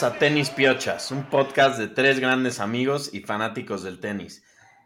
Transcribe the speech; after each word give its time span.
A 0.00 0.14
Tenis 0.14 0.48
Piochas, 0.48 1.10
un 1.10 1.24
podcast 1.24 1.78
de 1.78 1.86
tres 1.86 2.18
grandes 2.18 2.60
amigos 2.60 3.12
y 3.12 3.20
fanáticos 3.20 3.82
del 3.82 4.00
tenis. 4.00 4.42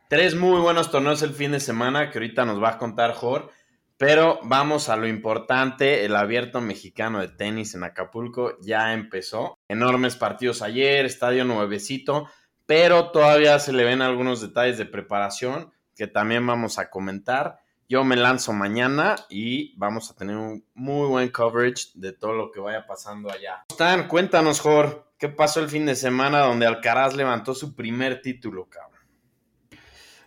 Tres 0.08 0.34
muy 0.34 0.60
buenos 0.60 0.90
torneos 0.90 1.22
el 1.22 1.32
fin 1.32 1.52
de 1.52 1.60
semana 1.60 2.10
que 2.10 2.18
ahorita 2.18 2.44
nos 2.44 2.60
va 2.60 2.70
a 2.70 2.78
contar 2.78 3.12
Jor, 3.12 3.52
pero 3.98 4.40
vamos 4.42 4.88
a 4.88 4.96
lo 4.96 5.06
importante, 5.06 6.04
el 6.04 6.16
abierto 6.16 6.60
mexicano 6.60 7.20
de 7.20 7.28
tenis 7.28 7.76
en 7.76 7.84
Acapulco 7.84 8.58
ya 8.60 8.94
empezó. 8.94 9.56
Enormes 9.68 10.16
partidos 10.16 10.60
ayer, 10.60 11.06
estadio 11.06 11.44
nuevecito, 11.44 12.28
pero 12.66 13.12
todavía 13.12 13.60
se 13.60 13.72
le 13.72 13.84
ven 13.84 14.02
algunos 14.02 14.40
detalles 14.40 14.76
de 14.76 14.86
preparación 14.86 15.70
que 15.94 16.08
también 16.08 16.44
vamos 16.44 16.80
a 16.80 16.90
comentar. 16.90 17.60
Yo 17.88 18.02
me 18.02 18.16
lanzo 18.16 18.52
mañana 18.52 19.14
y 19.28 19.76
vamos 19.78 20.10
a 20.10 20.16
tener 20.16 20.36
un 20.36 20.64
muy 20.74 21.06
buen 21.08 21.28
coverage 21.30 21.90
de 21.94 22.12
todo 22.12 22.32
lo 22.32 22.50
que 22.50 22.58
vaya 22.60 22.84
pasando 22.86 23.30
allá. 23.30 23.64
¿Cómo 23.68 23.78
están? 23.78 24.08
Cuéntanos, 24.08 24.58
Jor, 24.60 25.12
¿qué 25.18 25.28
pasó 25.28 25.60
el 25.60 25.68
fin 25.68 25.86
de 25.86 25.94
semana 25.94 26.40
donde 26.40 26.66
Alcaraz 26.66 27.14
levantó 27.14 27.54
su 27.54 27.76
primer 27.76 28.20
título, 28.22 28.68
cabrón? 28.68 29.00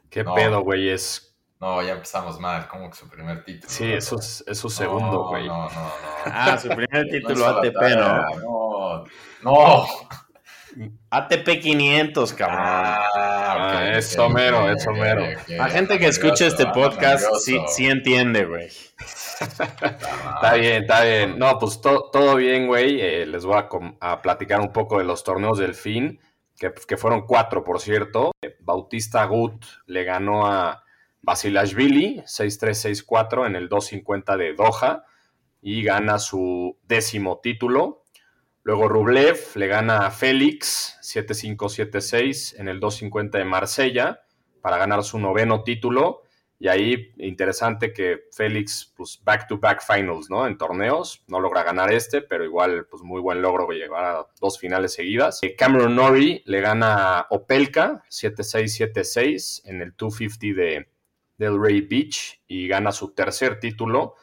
¿Qué 0.09 0.23
No. 0.23 0.35
pedo, 0.35 0.61
güey? 0.61 0.89
Es... 0.89 1.25
No, 1.59 1.81
ya 1.83 1.91
empezamos 1.91 2.39
mal, 2.39 2.69
como 2.69 2.89
que 2.89 2.95
su 2.95 3.09
primer 3.09 3.43
título. 3.43 3.69
Sí, 3.69 3.91
eso 3.91 4.17
es, 4.17 4.41
es 4.47 4.57
su 4.57 4.69
segundo, 4.69 5.27
güey. 5.27 5.45
No, 5.45 5.63
no, 5.69 5.69
no. 5.69 5.91
Ah, 6.25 6.57
su 6.57 6.69
primer 6.69 7.07
título 7.11 7.45
ATP, 7.45 7.81
¿no? 7.97 8.25
No, 8.39 9.03
no. 9.43 9.85
ATP 11.09 11.59
500, 11.61 12.33
cabrón. 12.33 12.57
Ah, 12.61 13.53
ok, 13.55 13.73
Ah, 13.75 13.97
es 13.97 14.17
ok, 14.17 14.25
Homero, 14.25 14.63
ok, 14.65 14.69
es 14.77 14.87
Homero. 14.87 15.23
ok, 15.23 15.29
ok. 15.41 15.49
La 15.49 15.69
gente 15.69 15.99
que 15.99 16.07
escucha 16.07 16.45
este 16.47 16.65
podcast 16.67 17.25
sí, 17.43 17.57
sí 17.67 17.87
entiende, 17.87 18.45
güey. 18.45 18.67
Está 18.67 20.53
bien, 20.55 20.83
está 20.83 21.03
bien. 21.03 21.39
No, 21.39 21.57
pues 21.59 21.81
to- 21.81 22.09
todo 22.11 22.35
bien, 22.35 22.67
güey. 22.67 22.99
Eh, 23.01 23.25
les 23.25 23.45
voy 23.45 23.61
a, 24.01 24.21
platicar 24.21 24.59
un 24.61 24.71
poco 24.73 24.97
de 24.99 25.05
los 25.05 25.23
torneos 25.23 25.57
del 25.57 25.73
fin, 25.75 26.19
que, 26.57 26.73
que 26.87 26.97
fueron 26.97 27.25
cuatro, 27.25 27.63
por 27.63 27.79
cierto. 27.79 28.31
Eh, 28.41 28.55
Bautista 28.59 29.23
Gut 29.25 29.63
le 29.85 30.03
ganó 30.03 30.45
a 30.45 30.83
Basilashvili 31.21 32.21
6-3-6-4 32.25 33.47
en 33.47 33.55
el 33.55 33.69
250 33.69 34.37
de 34.37 34.53
Doha 34.53 35.03
y 35.61 35.83
gana 35.83 36.19
su 36.19 36.77
décimo 36.83 37.39
título. 37.41 38.03
Luego 38.63 38.87
Rublev 38.87 39.39
le 39.55 39.67
gana 39.67 40.05
a 40.05 40.11
Félix 40.11 40.97
7-5-7-6 41.01 42.59
en 42.59 42.67
el 42.67 42.79
250 42.79 43.37
de 43.37 43.45
Marsella 43.45 44.21
para 44.61 44.77
ganar 44.77 45.03
su 45.03 45.17
noveno 45.19 45.63
título. 45.63 46.23
Y 46.61 46.67
ahí, 46.67 47.13
interesante 47.19 47.93
que 47.93 48.25
Félix, 48.33 48.93
pues 48.97 49.21
back-to-back 49.23 49.81
finals, 49.81 50.29
¿no? 50.29 50.45
En 50.45 50.57
torneos. 50.57 51.23
No 51.27 51.39
logra 51.39 51.63
ganar 51.63 51.91
este, 51.93 52.21
pero 52.21 52.43
igual, 52.43 52.85
pues 52.85 53.01
muy 53.01 53.21
buen 53.21 53.41
logro 53.41 53.69
llegar 53.69 54.03
a 54.03 54.27
dos 54.41 54.59
finales 54.59 54.93
seguidas. 54.93 55.41
Eh, 55.41 55.55
Cameron 55.55 55.95
Norrie 55.95 56.43
le 56.45 56.59
gana 56.59 57.19
a 57.19 57.27
Opelka 57.29 58.03
7-6-7-6 58.09 59.61
en 59.69 59.81
el 59.81 59.93
250 59.95 60.61
de 60.61 60.89
Del 61.37 61.61
Rey 61.61 61.79
Beach 61.79 62.41
y 62.45 62.67
gana 62.67 62.91
su 62.91 63.13
tercer 63.13 63.61
título. 63.61 64.15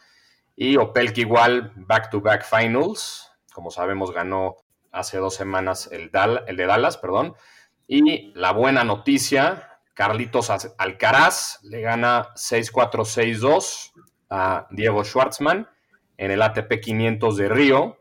Y 0.54 0.76
Opelka 0.76 1.22
igual, 1.22 1.72
back-to-back 1.74 2.44
finals. 2.44 3.30
Como 3.56 3.70
sabemos, 3.70 4.12
ganó 4.12 4.56
hace 4.92 5.16
dos 5.16 5.34
semanas 5.34 5.88
el, 5.90 6.12
Dal- 6.12 6.44
el 6.46 6.58
de 6.58 6.66
Dallas, 6.66 6.98
perdón. 6.98 7.34
Y 7.88 8.32
la 8.34 8.52
buena 8.52 8.84
noticia, 8.84 9.78
Carlitos 9.94 10.50
Az- 10.50 10.74
Alcaraz 10.76 11.60
le 11.62 11.80
gana 11.80 12.34
6-4-6-2 12.34 13.92
a 14.28 14.66
Diego 14.70 15.04
Schwartzman 15.04 15.68
en 16.18 16.30
el 16.30 16.42
ATP 16.42 16.80
500 16.82 17.36
de 17.38 17.48
Río, 17.48 17.96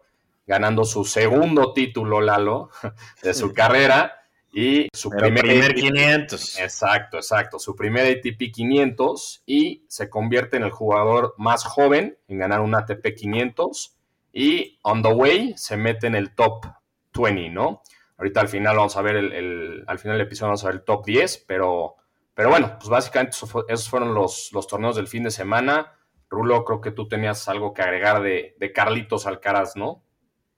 ganando 0.46 0.84
su 0.84 1.06
segundo 1.06 1.72
título, 1.72 2.20
Lalo, 2.20 2.70
de 3.24 3.34
su 3.34 3.54
carrera 3.54 4.20
y 4.52 4.90
su 4.92 5.10
Pero 5.10 5.24
primer, 5.28 5.44
primer 5.44 5.72
ATP 5.72 5.76
500. 5.80 6.60
Exacto, 6.60 7.16
exacto. 7.18 7.60
Su 7.60 7.78
primer 7.78 8.06
ATP 8.18 8.52
500 8.54 9.44
y 9.46 9.86
se 9.88 10.10
convierte 10.10 10.58
en 10.58 10.64
el 10.64 10.72
jugador 10.72 11.34
más 11.38 11.64
joven 11.64 12.18
en 12.28 12.40
ganar 12.40 12.60
un 12.60 12.76
ATP 12.76 13.16
500 13.16 13.94
y 14.38 14.78
on 14.84 15.02
the 15.02 15.14
way 15.14 15.54
se 15.56 15.78
mete 15.78 16.08
en 16.08 16.16
el 16.16 16.36
top 16.36 16.66
20, 17.14 17.52
¿no? 17.52 17.82
Ahorita 18.18 18.42
al 18.42 18.50
final 18.50 18.76
vamos 18.76 18.98
a 18.98 19.02
ver 19.02 19.16
el, 19.16 19.86
al 19.88 19.98
final 19.98 20.18
del 20.18 20.28
episodio 20.28 20.50
vamos 20.50 20.64
a 20.66 20.68
ver 20.68 20.76
el 20.76 20.84
top 20.84 21.06
10, 21.06 21.46
pero, 21.48 21.96
pero 22.34 22.50
bueno, 22.50 22.76
pues 22.78 22.90
básicamente 22.90 23.38
esos 23.70 23.90
fueron 23.90 24.14
los, 24.14 24.50
los 24.52 24.68
torneos 24.68 24.98
del 24.98 25.08
fin 25.08 25.24
de 25.24 25.32
semana. 25.32 25.94
Rulo, 26.30 26.66
creo 26.66 26.82
que 26.82 26.92
tú 26.92 27.08
tenías 27.08 27.48
algo 27.48 27.74
que 27.74 27.82
agregar 27.82 28.22
de, 28.22 28.58
de 28.60 28.74
Carlitos 28.74 29.26
Alcaraz, 29.26 29.78
¿no? 29.78 30.04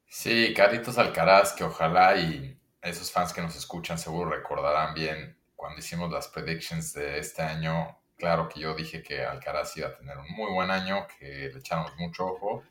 Sí, 0.08 0.56
Carlitos 0.56 0.98
Alcaraz, 0.98 1.54
que 1.54 1.64
ojalá 1.64 2.18
y 2.18 2.60
esos 2.82 3.12
fans 3.12 3.32
que 3.32 3.42
nos 3.42 3.56
escuchan 3.56 4.00
seguro 4.00 4.32
recordarán 4.32 4.96
bien 4.96 5.38
cuando 5.56 5.80
hicimos 5.80 6.12
las 6.12 6.30
predictions 6.30 6.94
de 6.94 7.20
este 7.20 7.44
año. 7.44 7.96
Claro 8.18 8.50
que 8.50 8.60
yo 8.60 8.74
dije 8.74 9.04
que 9.04 9.24
Alcaraz 9.24 9.78
iba 9.78 9.90
a 9.90 9.94
tener 9.94 10.18
un 10.18 10.32
muy 10.36 10.52
buen 10.52 10.72
año, 10.72 11.06
que 11.20 11.52
le 11.54 11.60
echamos 11.60 11.96
mucho 11.98 12.26
ojo. 12.26 12.64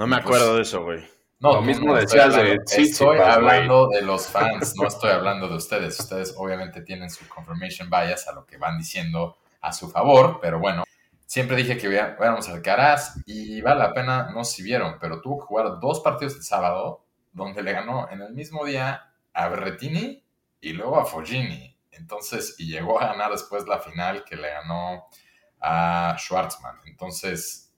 No 0.00 0.06
me 0.06 0.16
acuerdo 0.16 0.56
de 0.56 0.62
eso, 0.62 0.82
güey. 0.82 1.06
No, 1.40 1.56
Lo 1.56 1.60
mismo 1.60 1.94
decías 1.94 2.28
estoy 2.28 2.48
de 2.48 2.88
Estoy 2.88 3.18
hablando 3.18 3.86
de 3.88 4.00
los 4.00 4.28
fans, 4.28 4.74
no 4.76 4.88
estoy 4.88 5.10
hablando 5.10 5.46
de 5.46 5.56
ustedes. 5.56 6.00
Ustedes 6.00 6.32
obviamente 6.38 6.80
tienen 6.80 7.10
su 7.10 7.28
confirmation 7.28 7.90
bias 7.90 8.26
a 8.26 8.32
lo 8.32 8.46
que 8.46 8.56
van 8.56 8.78
diciendo 8.78 9.36
a 9.60 9.74
su 9.74 9.90
favor, 9.90 10.38
pero 10.40 10.58
bueno, 10.58 10.84
siempre 11.26 11.54
dije 11.54 11.76
que 11.76 11.86
viéramos 11.86 12.48
al 12.48 12.54
Alcaraz 12.54 13.12
y 13.26 13.60
vale 13.60 13.80
la 13.80 13.92
pena, 13.92 14.30
no 14.30 14.42
si 14.42 14.62
vieron, 14.62 14.96
pero 14.98 15.20
tuvo 15.20 15.40
que 15.40 15.44
jugar 15.44 15.78
dos 15.80 16.00
partidos 16.00 16.34
el 16.36 16.44
sábado 16.44 17.04
donde 17.34 17.62
le 17.62 17.72
ganó 17.72 18.08
en 18.10 18.22
el 18.22 18.32
mismo 18.32 18.64
día 18.64 19.12
a 19.34 19.48
Berretini 19.48 20.24
y 20.62 20.72
luego 20.72 20.98
a 20.98 21.04
Foggini. 21.04 21.76
Entonces, 21.90 22.54
y 22.56 22.72
llegó 22.72 22.98
a 23.02 23.08
ganar 23.08 23.32
después 23.32 23.66
la 23.66 23.78
final 23.80 24.24
que 24.24 24.36
le 24.36 24.48
ganó 24.48 25.08
a 25.60 26.16
Schwartzman. 26.18 26.76
Entonces, 26.86 27.69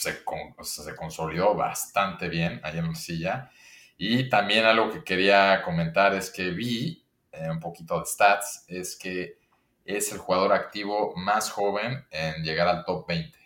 se, 0.00 0.24
con- 0.24 0.54
consolidó 0.96 1.54
bastante 1.54 2.28
bien 2.28 2.60
ahí 2.64 2.78
en 2.78 2.88
la 2.88 2.94
silla. 2.94 3.50
Y 3.96 4.28
también 4.30 4.64
algo 4.64 4.90
que 4.90 5.04
quería 5.04 5.62
comentar 5.62 6.14
es 6.14 6.30
que 6.30 6.50
vi 6.50 7.04
eh, 7.32 7.50
un 7.50 7.60
poquito 7.60 7.98
de 8.00 8.06
stats, 8.06 8.64
es 8.68 8.96
que 8.96 9.38
es 9.84 10.12
el 10.12 10.18
jugador 10.18 10.52
activo 10.52 11.14
más 11.16 11.50
joven 11.50 12.06
en 12.10 12.42
llegar 12.42 12.68
al 12.68 12.84
top 12.84 13.06
20, 13.08 13.38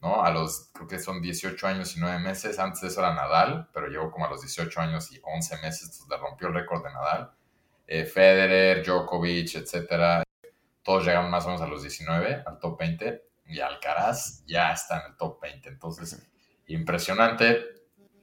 ¿no? 0.00 0.22
A 0.22 0.30
los, 0.30 0.70
creo 0.72 0.86
que 0.88 0.98
son 0.98 1.20
18 1.20 1.66
años 1.66 1.96
y 1.96 2.00
9 2.00 2.18
meses, 2.20 2.58
antes 2.58 2.80
de 2.80 2.88
eso 2.88 3.00
era 3.00 3.14
Nadal, 3.14 3.68
pero 3.74 3.88
llegó 3.88 4.10
como 4.10 4.26
a 4.26 4.30
los 4.30 4.40
18 4.42 4.80
años 4.80 5.12
y 5.12 5.20
11 5.22 5.56
meses, 5.58 5.82
entonces 5.82 6.06
le 6.08 6.16
rompió 6.16 6.48
el 6.48 6.54
récord 6.54 6.82
de 6.84 6.92
Nadal. 6.92 7.30
Eh, 7.86 8.04
Federer, 8.06 8.84
Djokovic, 8.84 9.54
etcétera, 9.56 10.22
todos 10.82 11.04
llegaron 11.04 11.30
más 11.30 11.44
o 11.44 11.48
menos 11.48 11.62
a 11.62 11.66
los 11.66 11.82
19, 11.82 12.42
al 12.46 12.58
top 12.58 12.78
20, 12.78 13.22
y 13.50 13.60
Alcaraz 13.60 14.44
ya 14.46 14.72
está 14.72 15.00
en 15.00 15.12
el 15.12 15.16
top 15.16 15.40
20, 15.40 15.68
entonces 15.68 16.26
impresionante 16.66 17.64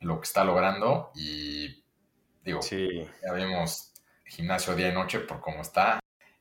lo 0.01 0.19
que 0.19 0.25
está 0.25 0.43
logrando 0.43 1.11
y 1.15 1.83
digo, 2.43 2.61
Sí. 2.61 3.05
ya 3.25 3.33
vimos 3.33 3.93
gimnasio 4.25 4.75
día 4.75 4.89
y 4.89 4.93
noche 4.93 5.19
por 5.19 5.39
cómo 5.39 5.61
está. 5.61 5.99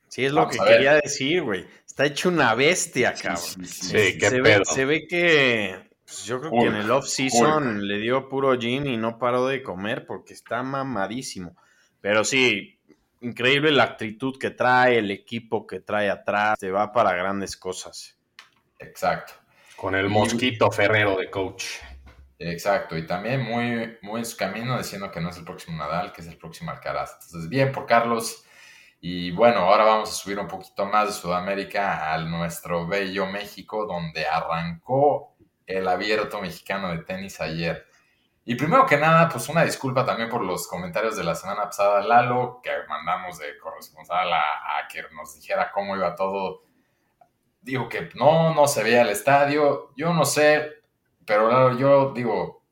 Sí, 0.09 0.25
es 0.25 0.33
lo 0.33 0.43
Vamos 0.43 0.57
que 0.57 0.65
quería 0.65 0.95
decir, 0.95 1.43
güey. 1.43 1.67
Está 1.87 2.05
hecho 2.07 2.29
una 2.29 2.55
bestia, 2.55 3.13
cabrón. 3.15 3.37
sí, 3.39 3.65
sí. 3.67 3.87
Sí, 4.13 4.19
qué 4.19 4.31
se, 4.31 4.41
pedo. 4.41 4.59
ve, 4.61 4.65
se 4.65 4.85
ve 4.85 5.07
que. 5.09 5.89
pues, 6.05 6.25
yo 6.25 6.41
creo 6.41 6.53
que 6.53 6.67
en 6.67 6.77
el 6.77 6.91
off-season 6.91 7.87
le 7.87 7.99
dio 7.99 8.29
puro 8.29 8.55
gym 8.57 8.87
y 8.87 8.97
no 8.97 9.19
paró 9.19 9.47
de 9.49 9.63
comer 9.63 10.07
porque 10.07 10.33
está 10.35 10.63
mamadísimo. 10.63 11.57
Pero 12.01 12.25
sí, 12.25 12.79
increíble 13.21 13.73
la 13.73 13.83
actitud 13.83 14.39
que 14.39 14.51
trae, 14.51 14.99
el 14.99 15.11
equipo 15.11 15.67
que 15.67 15.81
trae 15.81 16.09
atrás. 16.09 16.57
Se 16.61 16.71
va 16.71 16.93
para 16.93 17.13
grandes 17.15 17.57
cosas. 17.57 18.16
Exacto, 18.79 19.33
Con 19.77 19.95
el 19.95 20.09
mosquito 20.09 20.71
Ferrero 20.71 21.17
de 21.17 21.31
coach. 21.31 21.65
exacto. 22.39 22.97
Y 22.97 23.07
también 23.07 23.43
muy, 23.43 23.99
muy 24.03 24.21
en 24.21 24.27
su 24.27 24.37
camino 24.37 24.77
diciendo 24.79 25.11
que 25.11 25.21
no 25.21 25.31
es 25.31 25.37
el 25.39 25.45
próximo 25.45 25.77
Nadal, 25.79 26.13
que 26.13 26.21
es 26.21 26.27
el 26.29 26.37
próximo 26.39 26.71
Alcaraz. 26.71 27.19
Entonces, 27.25 27.49
bien 27.49 27.73
por 27.73 27.87
Carlos. 27.87 28.45
Y 29.01 29.31
bueno, 29.31 29.61
ahora 29.61 29.85
vamos 29.85 30.11
a 30.11 30.13
subir 30.15 30.39
un 30.39 30.49
poquito 30.49 30.87
más 30.87 31.07
de 31.09 31.13
Sudamérica 31.13 32.13
al 32.13 32.31
nuestro 32.31 32.87
bello 32.87 33.27
México, 33.27 33.87
donde 33.87 34.27
arrancó 34.27 35.37
el 35.67 35.87
abierto 35.89 36.41
mexicano 36.41 36.91
de 36.91 36.99
tenis 37.05 37.41
ayer. 37.41 37.87
Y 38.45 38.55
primero 38.55 38.87
que 38.87 38.97
nada, 38.97 39.29
pues 39.29 39.49
una 39.49 39.65
disculpa 39.65 40.05
también 40.05 40.29
por 40.29 40.43
los 40.43 40.69
comentarios 40.69 41.17
de 41.17 41.25
la 41.25 41.35
semana 41.35 41.65
pasada, 41.65 42.01
Lalo, 42.03 42.61
que 42.63 42.71
mandamos 42.89 43.39
de 43.39 43.59
corresponsal 43.59 44.33
a, 44.33 44.41
a 44.41 44.89
que 44.89 45.03
nos 45.15 45.35
dijera 45.35 45.71
cómo 45.73 45.97
iba 45.97 46.15
todo. 46.15 46.63
Digo 47.67 47.89
que 47.89 48.11
no, 48.15 48.55
no 48.55 48.69
se 48.69 48.83
veía 48.85 49.03
el 49.03 49.09
estadio. 49.11 49.93
Yo 49.97 50.15
no 50.15 50.25
sé, 50.25 50.71
pero 51.27 51.49
claro, 51.49 51.77
yo 51.77 52.13
digo, 52.15 52.63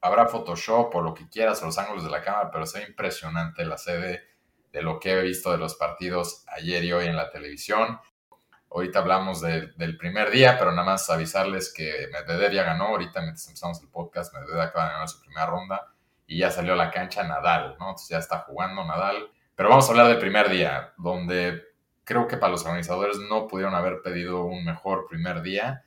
habrá 0.00 0.26
Photoshop 0.26 0.94
o 0.96 1.00
lo 1.00 1.14
que 1.14 1.28
quieras, 1.28 1.62
o 1.62 1.66
los 1.66 1.78
ángulos 1.78 2.04
de 2.04 2.10
la 2.10 2.20
cámara, 2.22 2.50
pero 2.50 2.66
se 2.66 2.82
impresionante 2.82 3.64
la 3.64 3.78
sede 3.78 4.24
de 4.72 4.82
lo 4.82 4.98
que 4.98 5.12
he 5.12 5.22
visto 5.22 5.52
de 5.52 5.58
los 5.58 5.76
partidos 5.76 6.44
ayer 6.48 6.84
y 6.84 6.92
hoy 6.92 7.06
en 7.06 7.16
la 7.16 7.30
televisión. 7.30 8.00
Ahorita 8.70 8.98
hablamos 8.98 9.40
de- 9.40 9.68
del 9.76 9.96
primer 9.96 10.30
día, 10.30 10.58
pero 10.58 10.72
nada 10.72 10.84
más 10.84 11.08
avisarles 11.08 11.72
que 11.72 12.08
Medvedev 12.12 12.52
ya 12.52 12.64
ganó. 12.64 12.88
Ahorita 12.88 13.20
mientras 13.20 13.46
empezamos 13.46 13.80
el 13.82 13.88
podcast, 13.88 14.34
Medvedev 14.34 14.60
acaba 14.60 14.86
de 14.86 14.92
ganar 14.92 15.08
su 15.08 15.20
primera 15.22 15.46
ronda 15.46 15.94
y 16.26 16.38
ya 16.40 16.50
salió 16.50 16.72
a 16.74 16.76
la 16.76 16.90
cancha 16.90 17.22
Nadal, 17.22 17.76
¿no? 17.78 17.86
Entonces 17.90 18.08
ya 18.10 18.18
está 18.18 18.40
jugando 18.40 18.84
Nadal. 18.84 19.30
Pero 19.54 19.70
vamos 19.70 19.86
a 19.86 19.90
hablar 19.92 20.08
del 20.08 20.18
primer 20.18 20.50
día, 20.50 20.92
donde 20.98 21.67
creo 22.08 22.26
que 22.26 22.38
para 22.38 22.52
los 22.52 22.64
organizadores 22.64 23.18
no 23.28 23.46
pudieron 23.46 23.74
haber 23.74 24.00
pedido 24.00 24.44
un 24.44 24.64
mejor 24.64 25.06
primer 25.06 25.42
día. 25.42 25.84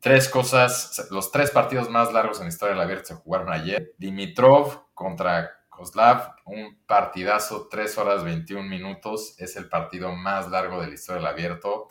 Tres 0.00 0.28
cosas, 0.28 1.06
los 1.12 1.30
tres 1.30 1.52
partidos 1.52 1.88
más 1.88 2.12
largos 2.12 2.38
en 2.38 2.46
la 2.46 2.48
historia 2.48 2.74
del 2.74 2.82
abierto 2.82 3.06
se 3.06 3.14
jugaron 3.14 3.52
ayer. 3.52 3.94
Dimitrov 3.96 4.92
contra 4.94 5.52
Kozlav, 5.68 6.34
un 6.46 6.82
partidazo, 6.86 7.68
3 7.68 7.98
horas 7.98 8.24
21 8.24 8.68
minutos, 8.68 9.36
es 9.38 9.54
el 9.54 9.68
partido 9.68 10.10
más 10.10 10.50
largo 10.50 10.80
de 10.80 10.88
la 10.88 10.94
historia 10.94 11.20
del 11.20 11.30
abierto. 11.30 11.86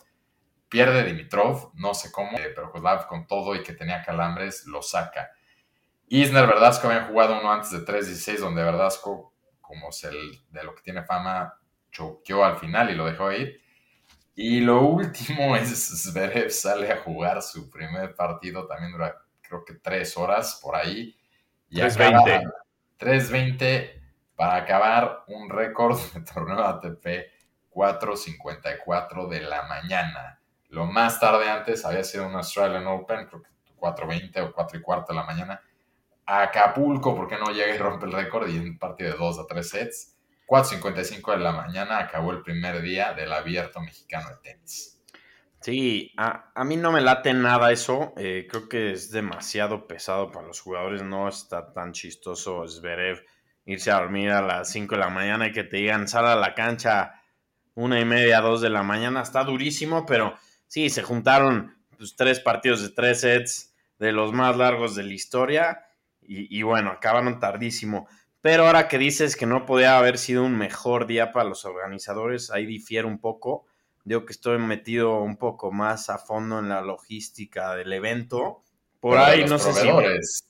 Pierde 0.67 1.05
Dimitrov, 1.05 1.71
no 1.75 1.93
sé 1.93 2.11
cómo, 2.11 2.37
eh, 2.37 2.51
pero 2.53 2.69
Kozlav 2.69 3.07
con 3.07 3.27
todo 3.27 3.55
y 3.55 3.63
que 3.63 3.71
tenía 3.71 4.03
calambres, 4.03 4.65
lo 4.67 4.81
saca. 4.81 5.31
Isner, 6.09 6.47
Verdasco 6.47 6.89
habían 6.89 7.07
jugado 7.07 7.39
uno 7.39 7.49
antes 7.49 7.71
de 7.71 7.85
3-16, 7.85 8.39
donde 8.39 8.61
Verdasco, 8.61 9.33
como 9.61 9.87
es 9.89 10.03
el 10.03 10.43
de 10.49 10.63
lo 10.65 10.75
que 10.75 10.81
tiene 10.81 11.03
fama, 11.03 11.57
choqueó 11.93 12.43
al 12.43 12.57
final 12.57 12.89
y 12.89 12.95
lo 12.95 13.05
dejó 13.05 13.31
ir. 13.31 13.61
Y 14.35 14.59
lo 14.59 14.81
último 14.81 15.55
es 15.55 15.69
Zverev 16.03 16.51
sale 16.51 16.91
a 16.91 16.97
jugar 16.97 17.41
su 17.41 17.69
primer 17.69 18.15
partido, 18.15 18.67
también 18.67 18.91
dura 18.91 19.15
creo 19.41 19.63
que 19.63 19.75
tres 19.75 20.17
horas 20.17 20.59
por 20.61 20.75
ahí. 20.75 21.15
Y 21.69 21.79
3:20. 21.79 22.07
acaba 22.07 22.41
3.20 22.99 24.01
para 24.35 24.55
acabar 24.55 25.23
un 25.27 25.49
récord 25.49 25.97
de 26.13 26.21
torneo 26.21 26.59
ATP 26.59 27.05
4.54 27.71 29.27
de 29.27 29.41
la 29.41 29.63
mañana. 29.63 30.39
Lo 30.69 30.85
más 30.85 31.19
tarde 31.19 31.49
antes 31.49 31.85
había 31.85 32.03
sido 32.03 32.27
un 32.27 32.35
Australian 32.35 32.87
Open, 32.87 33.27
creo 33.27 33.41
que 33.41 33.49
4.20 33.77 34.49
o 34.49 34.53
4 34.53 34.79
y 34.79 34.81
cuarto 34.81 35.13
de 35.13 35.19
la 35.19 35.25
mañana. 35.25 35.61
Acapulco, 36.25 37.15
porque 37.15 37.37
no 37.37 37.51
llega 37.51 37.75
y 37.75 37.77
rompe 37.77 38.05
el 38.05 38.13
récord 38.13 38.47
y 38.47 38.57
un 38.57 38.77
partido 38.77 39.11
de 39.11 39.17
2 39.17 39.39
a 39.39 39.47
3 39.47 39.69
sets. 39.69 40.12
4.55 40.53 41.31
de 41.31 41.39
la 41.39 41.51
mañana 41.51 41.97
acabó 41.97 42.31
el 42.31 42.43
primer 42.43 42.79
día 42.83 43.13
del 43.13 43.33
abierto 43.33 43.81
mexicano 43.81 44.29
de 44.29 44.35
tenis. 44.35 45.01
Sí, 45.59 46.13
a, 46.15 46.51
a 46.53 46.63
mí 46.63 46.75
no 46.75 46.91
me 46.91 47.01
late 47.01 47.33
nada 47.33 47.71
eso. 47.71 48.13
eh, 48.17 48.45
creo 48.47 48.69
que 48.69 48.91
es 48.91 49.09
demasiado 49.09 49.87
pesado 49.87 50.31
para 50.31 50.45
los 50.45 50.61
jugadores. 50.61 51.01
No 51.01 51.27
está 51.27 51.73
tan 51.73 51.91
chistoso 51.91 52.67
Zverev 52.67 53.25
irse 53.65 53.89
a 53.89 53.95
dormir 53.95 54.29
a 54.29 54.43
las 54.43 54.69
5 54.69 54.93
de 54.93 55.01
la 55.01 55.09
mañana 55.09 55.47
y 55.47 55.51
que 55.53 55.63
te 55.63 55.77
digan 55.77 56.07
sal 56.07 56.27
a 56.27 56.35
la 56.35 56.53
cancha 56.53 57.19
una 57.73 57.99
y 57.99 58.05
media, 58.05 58.39
dos 58.39 58.61
de 58.61 58.69
la 58.69 58.83
mañana. 58.83 59.23
Está 59.23 59.43
durísimo, 59.43 60.05
pero 60.05 60.35
sí, 60.67 60.91
se 60.91 61.01
juntaron 61.01 61.83
pues, 61.97 62.15
tres 62.15 62.39
partidos 62.39 62.83
de 62.83 62.89
tres 62.89 63.21
sets 63.21 63.73
de 63.97 64.11
los 64.11 64.33
más 64.33 64.55
largos 64.55 64.93
de 64.93 65.01
la 65.01 65.13
historia 65.13 65.87
y, 66.21 66.59
y 66.59 66.61
bueno, 66.61 66.91
acabaron 66.91 67.39
tardísimo. 67.39 68.07
Pero 68.43 68.67
ahora 68.67 68.89
que 68.89 68.97
dices 68.97 69.37
que 69.37 69.45
no 69.45 69.65
podía 69.65 69.97
haber 69.97 70.17
sido 70.17 70.43
un 70.43 70.57
mejor 70.57 71.07
día 71.07 71.31
para 71.31 71.47
los 71.47 71.63
organizadores, 71.63 72.51
ahí 72.51 72.65
difiere 72.65 73.07
un 73.07 73.19
poco. 73.19 73.65
Digo 74.03 74.25
que 74.25 74.33
estoy 74.33 74.57
metido 74.57 75.21
un 75.21 75.37
poco 75.37 75.71
más 75.71 76.09
a 76.09 76.17
fondo 76.17 76.59
en 76.59 76.67
la 76.67 76.81
logística 76.81 77.73
del 77.73 77.93
evento. 77.93 78.61
Por 78.99 79.13
Pero 79.13 79.23
ahí 79.23 79.41
los 79.43 79.49
no 79.49 79.59
sé 79.59 79.71
si... 79.71 79.87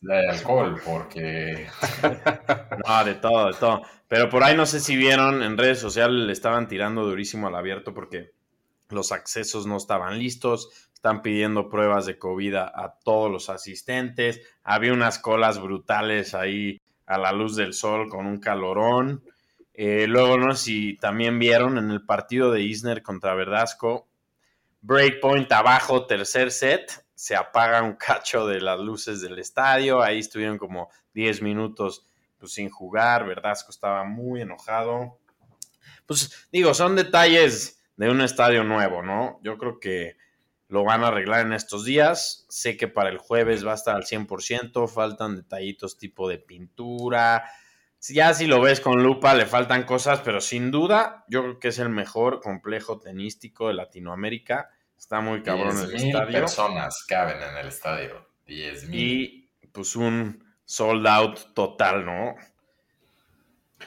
de 0.01 0.27
alcohol, 0.27 0.81
porque 0.83 1.67
No, 2.87 3.05
de 3.05 3.13
todo, 3.13 3.51
de 3.51 3.59
todo. 3.59 3.83
Pero 4.07 4.27
por 4.27 4.43
ahí 4.43 4.57
no 4.57 4.65
sé 4.65 4.79
si 4.79 4.97
vieron, 4.97 5.43
en 5.43 5.55
redes 5.55 5.77
sociales 5.77 6.25
le 6.25 6.33
estaban 6.33 6.67
tirando 6.67 7.05
durísimo 7.05 7.45
al 7.45 7.55
abierto 7.55 7.93
porque 7.93 8.31
los 8.89 9.11
accesos 9.11 9.67
no 9.67 9.77
estaban 9.77 10.17
listos, 10.17 10.89
están 10.95 11.21
pidiendo 11.21 11.69
pruebas 11.69 12.07
de 12.07 12.17
COVID 12.17 12.55
a, 12.55 12.71
a 12.73 12.97
todos 13.03 13.31
los 13.31 13.51
asistentes, 13.51 14.41
había 14.63 14.93
unas 14.93 15.19
colas 15.19 15.61
brutales 15.61 16.33
ahí 16.33 16.81
a 17.05 17.17
la 17.17 17.31
luz 17.31 17.55
del 17.55 17.73
sol 17.73 18.09
con 18.09 18.25
un 18.25 18.39
calorón. 18.39 19.23
Eh, 19.73 20.05
luego, 20.07 20.37
no 20.37 20.55
sé 20.55 20.63
si 20.63 20.97
también 20.97 21.39
vieron 21.39 21.77
en 21.77 21.89
el 21.91 22.05
partido 22.05 22.51
de 22.51 22.61
Isner 22.61 23.01
contra 23.01 23.33
Verdasco, 23.33 24.07
breakpoint 24.81 25.51
abajo, 25.51 26.05
tercer 26.05 26.51
set, 26.51 27.05
se 27.15 27.35
apaga 27.35 27.81
un 27.81 27.93
cacho 27.93 28.45
de 28.45 28.61
las 28.61 28.79
luces 28.79 29.21
del 29.21 29.39
estadio, 29.39 30.01
ahí 30.01 30.19
estuvieron 30.19 30.57
como 30.57 30.89
10 31.13 31.41
minutos 31.41 32.05
pues, 32.37 32.53
sin 32.53 32.69
jugar, 32.69 33.25
Verdasco 33.25 33.71
estaba 33.71 34.03
muy 34.03 34.41
enojado. 34.41 35.17
Pues 36.05 36.47
digo, 36.51 36.73
son 36.73 36.95
detalles 36.95 37.81
de 37.95 38.09
un 38.09 38.21
estadio 38.21 38.63
nuevo, 38.63 39.01
¿no? 39.01 39.39
Yo 39.43 39.57
creo 39.57 39.79
que 39.79 40.17
lo 40.73 40.83
van 40.83 41.03
a 41.03 41.09
arreglar 41.09 41.45
en 41.45 41.53
estos 41.53 41.85
días. 41.85 42.47
Sé 42.49 42.77
que 42.77 42.87
para 42.87 43.09
el 43.09 43.19
jueves 43.19 43.65
va 43.65 43.73
a 43.73 43.75
estar 43.75 43.95
al 43.95 44.05
100%, 44.05 44.87
faltan 44.89 45.35
detallitos 45.35 45.99
tipo 45.99 46.27
de 46.27 46.39
pintura. 46.39 47.43
Ya 48.09 48.33
si 48.33 48.47
lo 48.47 48.59
ves 48.59 48.81
con 48.81 49.03
lupa 49.03 49.35
le 49.35 49.45
faltan 49.45 49.83
cosas, 49.83 50.21
pero 50.21 50.41
sin 50.41 50.71
duda 50.71 51.25
yo 51.27 51.43
creo 51.43 51.59
que 51.59 51.67
es 51.67 51.77
el 51.77 51.89
mejor 51.89 52.41
complejo 52.41 52.99
tenístico 52.99 53.67
de 53.67 53.75
Latinoamérica. 53.75 54.71
Está 54.97 55.21
muy 55.21 55.43
cabrón 55.43 55.77
el 55.77 55.89
10,000 55.89 56.07
estadio. 56.07 56.39
personas 56.39 57.05
caben 57.07 57.37
en 57.37 57.55
el 57.55 57.67
estadio. 57.67 58.27
10 58.47 58.89
mil. 58.89 58.99
Y 58.99 59.49
pues 59.71 59.95
un 59.95 60.43
sold 60.65 61.05
out 61.05 61.53
total, 61.53 62.03
¿no? 62.03 62.33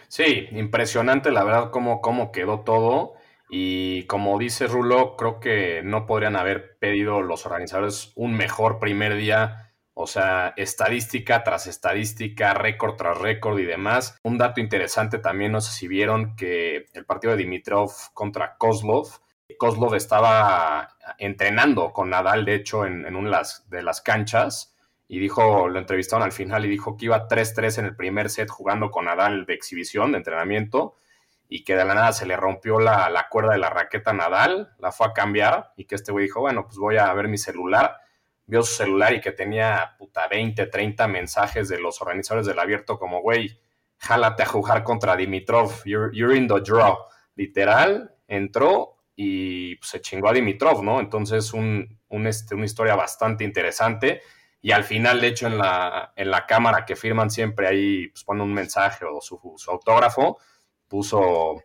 Sí, 0.06 0.46
impresionante 0.52 1.32
la 1.32 1.42
verdad 1.42 1.70
cómo, 1.72 2.00
cómo 2.00 2.30
quedó 2.30 2.60
todo. 2.60 3.14
Y 3.48 4.04
como 4.06 4.38
dice 4.38 4.66
Rulo, 4.66 5.16
creo 5.16 5.38
que 5.40 5.82
no 5.84 6.06
podrían 6.06 6.36
haber 6.36 6.78
pedido 6.78 7.22
los 7.22 7.46
organizadores 7.46 8.12
un 8.16 8.36
mejor 8.36 8.78
primer 8.78 9.14
día. 9.16 9.72
O 9.94 10.06
sea, 10.06 10.52
estadística 10.56 11.42
tras 11.42 11.66
estadística, 11.66 12.52
récord 12.54 12.96
tras 12.96 13.16
récord 13.18 13.58
y 13.58 13.64
demás. 13.64 14.18
Un 14.22 14.36
dato 14.36 14.60
interesante 14.60 15.18
también, 15.18 15.52
no 15.52 15.60
sé 15.60 15.72
si 15.72 15.88
vieron 15.88 16.36
que 16.36 16.86
el 16.92 17.06
partido 17.06 17.32
de 17.32 17.38
Dimitrov 17.38 17.90
contra 18.12 18.56
Kozlov, 18.58 19.08
Kozlov 19.58 19.94
estaba 19.94 20.96
entrenando 21.18 21.92
con 21.92 22.10
Nadal, 22.10 22.44
de 22.44 22.54
hecho, 22.56 22.84
en, 22.84 23.06
en 23.06 23.16
una 23.16 23.40
de 23.68 23.82
las- 23.82 24.00
canchas 24.02 24.74
y 25.08 25.18
dijo, 25.20 25.68
lo 25.68 25.78
entrevistaron 25.78 26.24
al 26.24 26.32
final 26.32 26.64
y 26.64 26.68
dijo 26.68 26.96
que 26.96 27.06
iba 27.06 27.28
3-3 27.28 27.78
en 27.78 27.84
el 27.86 27.96
primer 27.96 28.28
set 28.28 28.50
jugando 28.50 28.90
con 28.90 29.04
Nadal 29.04 29.46
de 29.46 29.54
exhibición, 29.54 30.12
de 30.12 30.18
entrenamiento, 30.18 30.96
y 31.48 31.64
que 31.64 31.76
de 31.76 31.84
la 31.84 31.94
nada 31.94 32.12
se 32.12 32.26
le 32.26 32.36
rompió 32.36 32.80
la, 32.80 33.08
la 33.10 33.28
cuerda 33.28 33.52
de 33.52 33.58
la 33.58 33.70
raqueta 33.70 34.10
a 34.10 34.14
Nadal, 34.14 34.74
la 34.78 34.92
fue 34.92 35.06
a 35.06 35.12
cambiar 35.12 35.72
y 35.76 35.84
que 35.84 35.94
este 35.94 36.12
güey 36.12 36.24
dijo, 36.26 36.40
bueno, 36.40 36.64
pues 36.64 36.76
voy 36.76 36.96
a 36.96 37.12
ver 37.14 37.28
mi 37.28 37.38
celular. 37.38 37.96
Vio 38.46 38.62
su 38.62 38.74
celular 38.74 39.12
y 39.12 39.20
que 39.20 39.32
tenía 39.32 39.96
puta 39.98 40.28
20, 40.28 40.66
30 40.66 41.08
mensajes 41.08 41.68
de 41.68 41.80
los 41.80 42.00
organizadores 42.00 42.46
del 42.46 42.58
abierto 42.58 42.98
como, 42.98 43.20
güey, 43.20 43.58
jálate 43.98 44.42
a 44.42 44.46
jugar 44.46 44.82
contra 44.82 45.16
Dimitrov, 45.16 45.84
you're, 45.84 46.10
you're 46.16 46.36
in 46.36 46.46
the 46.46 46.60
draw. 46.60 46.96
Literal, 47.34 48.14
entró 48.28 48.96
y 49.14 49.76
pues, 49.76 49.90
se 49.90 50.00
chingó 50.00 50.28
a 50.28 50.32
Dimitrov, 50.32 50.82
¿no? 50.82 51.00
Entonces, 51.00 51.52
un, 51.52 51.98
un, 52.08 52.26
este, 52.26 52.54
una 52.54 52.66
historia 52.66 52.94
bastante 52.94 53.44
interesante. 53.44 54.22
Y 54.60 54.72
al 54.72 54.84
final, 54.84 55.20
de 55.20 55.28
hecho, 55.28 55.46
en 55.46 55.58
la, 55.58 56.12
en 56.16 56.30
la 56.30 56.46
cámara 56.46 56.84
que 56.84 56.96
firman 56.96 57.30
siempre 57.30 57.68
ahí, 57.68 58.08
pues 58.08 58.24
pone 58.24 58.42
un 58.42 58.52
mensaje 58.52 59.04
o 59.04 59.20
su, 59.20 59.40
su 59.56 59.70
autógrafo, 59.70 60.38
puso, 60.88 61.62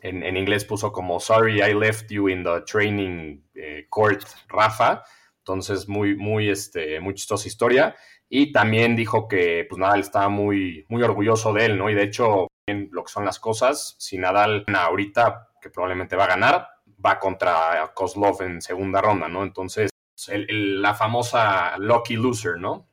en, 0.00 0.22
en, 0.22 0.36
inglés 0.36 0.64
puso 0.64 0.92
como, 0.92 1.20
sorry, 1.20 1.60
I 1.62 1.74
left 1.74 2.10
you 2.10 2.28
in 2.28 2.42
the 2.42 2.60
training 2.62 3.42
eh, 3.54 3.86
court, 3.88 4.24
Rafa. 4.48 5.02
Entonces, 5.38 5.88
muy, 5.88 6.16
muy, 6.16 6.48
este, 6.48 7.00
muy 7.00 7.14
chistosa 7.14 7.48
historia. 7.48 7.94
Y 8.28 8.52
también 8.52 8.96
dijo 8.96 9.28
que, 9.28 9.66
pues 9.68 9.78
Nadal 9.78 10.00
estaba 10.00 10.28
muy, 10.28 10.86
muy 10.88 11.02
orgulloso 11.02 11.52
de 11.52 11.66
él, 11.66 11.78
¿no? 11.78 11.90
Y 11.90 11.94
de 11.94 12.02
hecho, 12.02 12.48
en 12.66 12.88
lo 12.92 13.04
que 13.04 13.12
son 13.12 13.24
las 13.24 13.38
cosas, 13.38 13.96
si 13.98 14.18
Nadal 14.18 14.64
ahorita, 14.74 15.50
que 15.60 15.70
probablemente 15.70 16.16
va 16.16 16.24
a 16.24 16.28
ganar, 16.28 16.68
va 17.04 17.18
contra 17.18 17.92
Kozlov 17.94 18.42
en 18.42 18.62
segunda 18.62 19.00
ronda, 19.00 19.28
¿no? 19.28 19.42
Entonces, 19.42 19.90
el, 20.28 20.46
el, 20.48 20.82
la 20.82 20.94
famosa 20.94 21.76
lucky 21.78 22.16
loser, 22.16 22.58
¿no? 22.58 22.88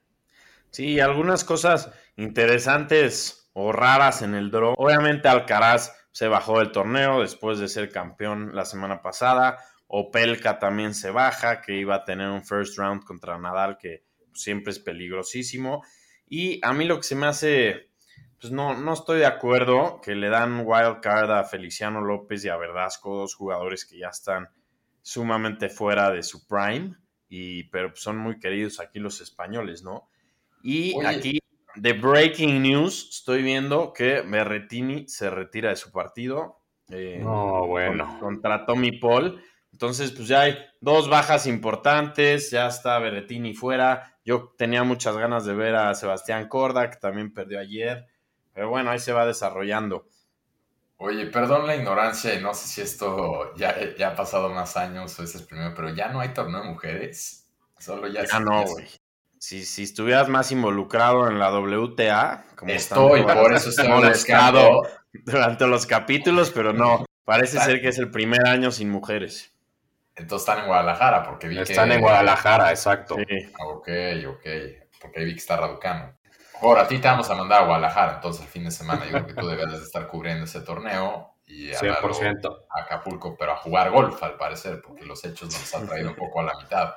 Sí, 0.69 0.99
algunas 0.99 1.43
cosas 1.43 1.91
interesantes 2.15 3.40
o 3.53 3.71
raras 3.71 4.21
en 4.21 4.35
el 4.35 4.51
draw. 4.51 4.73
Obviamente 4.77 5.27
Alcaraz 5.27 5.95
se 6.11 6.27
bajó 6.27 6.59
del 6.59 6.71
torneo 6.71 7.21
después 7.21 7.59
de 7.59 7.67
ser 7.67 7.89
campeón 7.89 8.55
la 8.55 8.65
semana 8.65 9.01
pasada. 9.01 9.57
Opelka 9.87 10.59
también 10.59 10.93
se 10.93 11.11
baja, 11.11 11.61
que 11.61 11.77
iba 11.77 11.95
a 11.95 12.03
tener 12.05 12.29
un 12.29 12.45
first 12.45 12.77
round 12.77 13.03
contra 13.03 13.37
Nadal, 13.37 13.77
que 13.77 14.03
siempre 14.33 14.71
es 14.71 14.79
peligrosísimo. 14.79 15.83
Y 16.27 16.65
a 16.65 16.73
mí 16.73 16.85
lo 16.85 16.97
que 16.97 17.03
se 17.03 17.15
me 17.15 17.27
hace, 17.27 17.89
pues 18.39 18.53
no, 18.53 18.73
no 18.73 18.93
estoy 18.93 19.19
de 19.19 19.25
acuerdo 19.25 19.99
que 20.01 20.15
le 20.15 20.29
dan 20.29 20.63
wild 20.65 21.01
card 21.01 21.31
a 21.31 21.43
Feliciano 21.43 22.01
López 22.01 22.45
y 22.45 22.49
a 22.49 22.55
Verdasco, 22.55 23.17
dos 23.17 23.35
jugadores 23.35 23.85
que 23.85 23.97
ya 23.97 24.07
están 24.07 24.49
sumamente 25.01 25.67
fuera 25.67 26.09
de 26.11 26.23
su 26.23 26.47
prime, 26.47 26.95
y, 27.27 27.63
pero 27.65 27.93
son 27.95 28.17
muy 28.17 28.39
queridos 28.39 28.79
aquí 28.79 28.99
los 28.99 29.19
españoles, 29.19 29.83
¿no? 29.83 30.09
Y 30.63 30.93
Oye. 30.95 31.07
aquí, 31.07 31.39
de 31.75 31.93
breaking 31.93 32.61
news, 32.61 33.09
estoy 33.09 33.41
viendo 33.43 33.93
que 33.93 34.21
Berretini 34.21 35.07
se 35.07 35.29
retira 35.29 35.69
de 35.69 35.75
su 35.75 35.91
partido. 35.91 36.57
eh, 36.89 37.19
No, 37.23 37.65
bueno. 37.67 38.05
con- 38.05 38.19
contra 38.19 38.65
Tommy 38.65 38.91
Paul. 38.99 39.41
Entonces, 39.71 40.11
pues 40.11 40.27
ya 40.27 40.41
hay 40.41 40.57
dos 40.81 41.07
bajas 41.09 41.47
importantes, 41.47 42.51
ya 42.51 42.67
está 42.67 42.99
Berretini 42.99 43.53
fuera. 43.53 44.17
Yo 44.25 44.53
tenía 44.57 44.83
muchas 44.83 45.15
ganas 45.15 45.45
de 45.45 45.53
ver 45.53 45.75
a 45.75 45.95
Sebastián 45.95 46.49
Corda, 46.49 46.89
que 46.89 46.97
también 46.97 47.33
perdió 47.33 47.59
ayer. 47.59 48.07
Pero 48.53 48.69
bueno, 48.69 48.91
ahí 48.91 48.99
se 48.99 49.13
va 49.13 49.25
desarrollando. 49.25 50.05
Oye, 50.97 51.25
perdón 51.27 51.65
la 51.65 51.75
ignorancia 51.75 52.35
y 52.35 52.41
no 52.43 52.53
sé 52.53 52.67
si 52.67 52.81
esto 52.81 53.55
ya, 53.55 53.75
ya 53.97 54.09
ha 54.09 54.15
pasado 54.15 54.49
más 54.49 54.75
años 54.77 55.17
o 55.17 55.23
ese 55.23 55.37
es 55.37 55.41
el 55.43 55.47
primero, 55.47 55.73
pero 55.73 55.89
ya 55.95 56.09
no 56.09 56.19
hay 56.19 56.29
torneo 56.33 56.61
de 56.61 56.67
mujeres. 56.67 57.47
Solo 57.79 58.07
ya 58.07 58.23
Ya 58.25 58.39
no, 58.39 58.63
güey. 58.65 58.85
Si, 59.41 59.65
si 59.65 59.81
estuvieras 59.81 60.29
más 60.29 60.51
involucrado 60.51 61.27
en 61.27 61.39
la 61.39 61.51
WTA, 61.51 62.45
como 62.55 62.71
Estoy, 62.71 63.21
están 63.21 63.37
por 63.39 63.51
eso 63.51 63.69
estoy 63.69 63.87
molestado 63.89 64.71
buscando. 64.83 65.01
durante 65.25 65.65
los 65.65 65.87
capítulos, 65.87 66.51
pero 66.51 66.73
no, 66.73 67.05
parece 67.25 67.59
ser 67.59 67.81
que 67.81 67.87
es 67.87 67.97
el 67.97 68.11
primer 68.11 68.45
año 68.45 68.69
sin 68.69 68.91
mujeres. 68.91 69.51
Entonces 70.15 70.47
están 70.47 70.59
en 70.63 70.67
Guadalajara, 70.67 71.23
porque 71.23 71.47
vi 71.47 71.55
que. 71.55 71.63
Están 71.63 71.91
en 71.91 72.01
Guadalajara, 72.01 72.69
exacto. 72.69 73.15
Sí. 73.15 73.51
Ah, 73.59 73.65
Ok, 73.65 73.89
ok. 74.27 74.45
Porque 75.01 75.19
ahí 75.21 75.25
vi 75.25 75.33
que 75.33 75.39
está 75.39 75.57
Raducano. 75.57 76.13
Ahora, 76.61 76.83
a 76.83 76.87
ti 76.87 76.99
te 76.99 77.07
vamos 77.07 77.27
a 77.27 77.33
mandar 77.33 77.63
a 77.63 77.65
Guadalajara, 77.65 78.13
entonces 78.17 78.43
el 78.43 78.47
fin 78.47 78.65
de 78.65 78.69
semana. 78.71 79.05
Yo 79.05 79.11
creo 79.11 79.25
que 79.25 79.33
tú 79.33 79.47
deberías 79.47 79.79
de 79.79 79.85
estar 79.85 80.05
cubriendo 80.07 80.43
ese 80.43 80.61
torneo 80.61 81.33
y 81.47 81.73
a 81.73 81.81
Lalo 81.81 82.13
100%. 82.13 82.65
a 82.69 82.81
Acapulco, 82.83 83.35
pero 83.35 83.53
a 83.53 83.57
jugar 83.57 83.89
golf, 83.89 84.21
al 84.21 84.37
parecer, 84.37 84.79
porque 84.85 85.03
los 85.03 85.25
hechos 85.25 85.51
nos 85.51 85.73
han 85.73 85.87
traído 85.87 86.09
un 86.11 86.15
poco 86.15 86.41
a 86.41 86.43
la 86.43 86.53
mitad. 86.61 86.93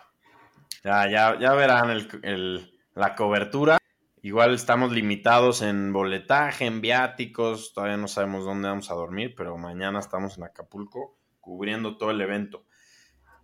Ya, 0.83 1.09
ya, 1.09 1.39
ya 1.39 1.53
verán 1.55 1.91
el- 1.91 2.09
el- 2.23 2.81
la 2.95 3.15
cobertura. 3.15 3.79
Igual 4.23 4.55
estamos 4.55 4.93
limitados 4.93 5.61
en 5.63 5.93
boletaje, 5.93 6.65
en 6.67 6.81
viáticos. 6.81 7.73
Todavía 7.75 7.97
no 7.99 8.09
sabemos 8.09 8.45
dónde 8.45 8.69
vamos 8.69 8.91
a 8.91 8.95
dormir, 8.95 9.35
pero 9.37 9.57
mañana 9.59 9.99
estamos 9.99 10.39
en 10.39 10.45
Acapulco 10.45 11.19
cubriendo 11.41 11.97
todo 11.99 12.11
el 12.11 12.21
evento. 12.21 12.65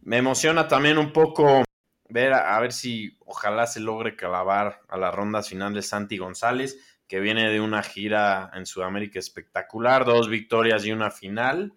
Me 0.02 0.18
emociona 0.18 0.68
también 0.68 0.98
un 0.98 1.12
poco 1.12 1.64
ver 2.08 2.32
a, 2.32 2.56
a 2.56 2.60
ver 2.60 2.72
si 2.72 3.18
ojalá 3.26 3.66
se 3.66 3.80
logre 3.80 4.16
clavar 4.16 4.80
a 4.88 4.96
las 4.96 5.14
rondas 5.14 5.48
finales 5.48 5.88
Santi 5.88 6.16
González, 6.18 7.00
que 7.06 7.20
viene 7.20 7.50
de 7.50 7.60
una 7.60 7.82
gira 7.82 8.50
en 8.54 8.66
Sudamérica 8.66 9.18
espectacular, 9.18 10.04
dos 10.04 10.28
victorias 10.28 10.84
y 10.86 10.92
una 10.92 11.10
final. 11.10 11.74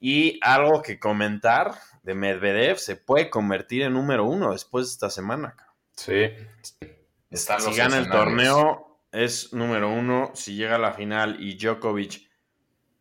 Y 0.00 0.38
algo 0.42 0.82
que 0.82 0.98
comentar 0.98 1.74
de 2.02 2.14
Medvedev, 2.14 2.78
se 2.78 2.96
puede 2.96 3.30
convertir 3.30 3.82
en 3.82 3.94
número 3.94 4.24
uno 4.24 4.52
después 4.52 4.86
de 4.86 4.92
esta 4.92 5.10
semana. 5.10 5.56
Sí. 5.96 6.30
Están 7.30 7.60
Si 7.60 7.74
gana 7.74 7.98
el 7.98 8.08
torneo, 8.08 9.02
es 9.12 9.52
número 9.52 9.90
uno. 9.90 10.30
Si 10.34 10.54
llega 10.54 10.76
a 10.76 10.78
la 10.78 10.92
final 10.92 11.36
y 11.40 11.56
Djokovic 11.56 12.28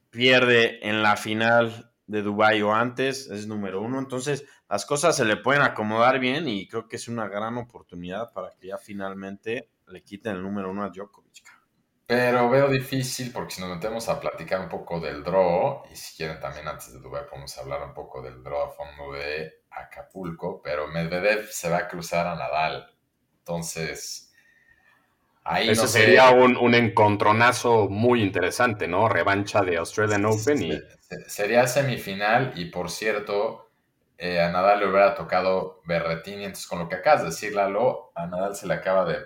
pierde 0.09 0.87
en 0.87 1.01
la 1.03 1.15
final 1.15 1.93
de 2.07 2.21
Dubái 2.21 2.61
o 2.61 2.73
antes, 2.73 3.29
es 3.29 3.47
número 3.47 3.81
uno. 3.81 3.99
Entonces, 3.99 4.45
las 4.69 4.85
cosas 4.85 5.15
se 5.15 5.25
le 5.25 5.37
pueden 5.37 5.61
acomodar 5.61 6.19
bien 6.19 6.47
y 6.47 6.67
creo 6.67 6.87
que 6.87 6.95
es 6.95 7.07
una 7.07 7.27
gran 7.27 7.57
oportunidad 7.57 8.33
para 8.33 8.51
que 8.59 8.67
ya 8.67 8.77
finalmente 8.77 9.69
le 9.87 10.03
quiten 10.03 10.35
el 10.35 10.41
número 10.41 10.71
uno 10.71 10.83
a 10.83 10.89
Djokovic. 10.89 11.43
Pero 12.07 12.49
veo 12.49 12.69
difícil 12.69 13.31
porque 13.33 13.55
si 13.55 13.61
nos 13.61 13.69
metemos 13.69 14.07
a 14.09 14.19
platicar 14.19 14.61
un 14.61 14.69
poco 14.69 14.99
del 14.99 15.23
draw, 15.23 15.83
y 15.91 15.95
si 15.95 16.15
quieren 16.17 16.39
también 16.39 16.67
antes 16.67 16.93
de 16.93 16.99
Dubai 16.99 17.25
podemos 17.27 17.57
hablar 17.57 17.83
un 17.83 17.93
poco 17.93 18.21
del 18.21 18.41
draw 18.43 18.61
a 18.63 18.71
fondo 18.71 19.11
de 19.13 19.63
Acapulco, 19.71 20.61
pero 20.61 20.87
Medvedev 20.87 21.47
se 21.51 21.69
va 21.69 21.79
a 21.79 21.87
cruzar 21.87 22.25
a 22.27 22.35
Nadal. 22.35 22.87
Entonces, 23.39 24.31
ahí 25.43 25.71
Ese 25.71 25.81
no 25.81 25.87
sé. 25.87 25.99
sería 25.99 26.31
un, 26.31 26.57
un 26.57 26.73
encontronazo 26.73 27.87
muy 27.89 28.23
interesante, 28.23 28.87
¿no? 28.87 29.07
Revancha 29.07 29.61
de 29.61 29.77
Australian 29.77 30.25
Open 30.25 30.63
y 30.63 30.87
Se- 30.99 31.29
Sería 31.29 31.67
semifinal 31.67 32.53
y 32.55 32.65
por 32.65 32.89
cierto, 32.89 33.69
eh, 34.17 34.39
a 34.41 34.51
Nadal 34.51 34.79
le 34.79 34.87
hubiera 34.87 35.15
tocado 35.15 35.81
Berretini, 35.85 36.43
entonces 36.45 36.67
con 36.67 36.79
lo 36.79 36.89
que 36.89 36.95
acabas 36.95 37.21
de 37.21 37.27
decir, 37.27 37.53
Lalo, 37.55 38.11
a 38.15 38.27
Nadal 38.27 38.55
se 38.55 38.67
le 38.67 38.73
acaba 38.73 39.05
de... 39.05 39.17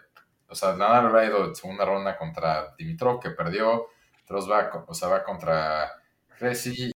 O 0.51 0.55
sea, 0.55 0.73
Nadal 0.73 1.05
hubiera 1.05 1.25
ido 1.25 1.45
en 1.45 1.55
segunda 1.55 1.85
ronda 1.85 2.17
contra 2.17 2.75
Dimitrov, 2.77 3.21
que 3.21 3.29
perdió, 3.31 3.87
entonces 4.19 4.51
va, 4.51 4.83
o 4.87 4.93
sea, 4.93 5.07
va 5.07 5.23
contra 5.23 5.91
Resi. 6.39 6.91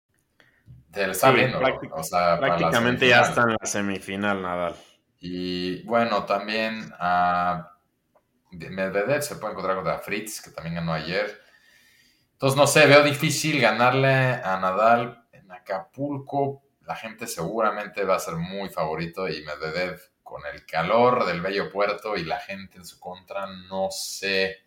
Te 0.91 1.05
lo 1.05 1.12
está 1.13 1.29
Sí, 1.31 1.35
viendo, 1.38 1.59
práctic- 1.59 1.91
o 1.93 2.03
sea, 2.03 2.38
Prácticamente 2.39 3.07
ya 3.07 3.21
está 3.21 3.43
en 3.43 3.55
la 3.59 3.65
semifinal, 3.65 4.41
Nadal. 4.41 4.75
Y 5.19 5.83
bueno, 5.83 6.25
también 6.25 6.91
a 7.00 7.71
Medvedev 8.51 9.21
se 9.21 9.35
puede 9.38 9.51
encontrar 9.53 9.75
contra 9.75 10.00
Fritz, 10.00 10.41
que 10.41 10.51
también 10.51 10.75
ganó 10.75 10.93
ayer. 10.93 11.41
Entonces, 12.33 12.57
no 12.57 12.67
sé, 12.67 12.85
veo 12.88 13.03
difícil 13.03 13.59
ganarle 13.62 14.13
a 14.13 14.59
Nadal 14.59 15.25
en 15.31 15.51
Acapulco. 15.51 16.62
La 16.81 16.95
gente 16.95 17.27
seguramente 17.27 18.03
va 18.03 18.15
a 18.15 18.19
ser 18.19 18.35
muy 18.35 18.69
favorito 18.69 19.27
y 19.27 19.43
Medvedev 19.43 20.00
con 20.35 20.45
el 20.53 20.65
calor 20.65 21.25
del 21.25 21.39
bello 21.39 21.71
puerto 21.71 22.17
y 22.17 22.25
la 22.25 22.39
gente 22.41 22.77
en 22.77 22.83
su 22.85 22.99
contra, 22.99 23.47
no 23.47 23.87
sé 23.89 24.57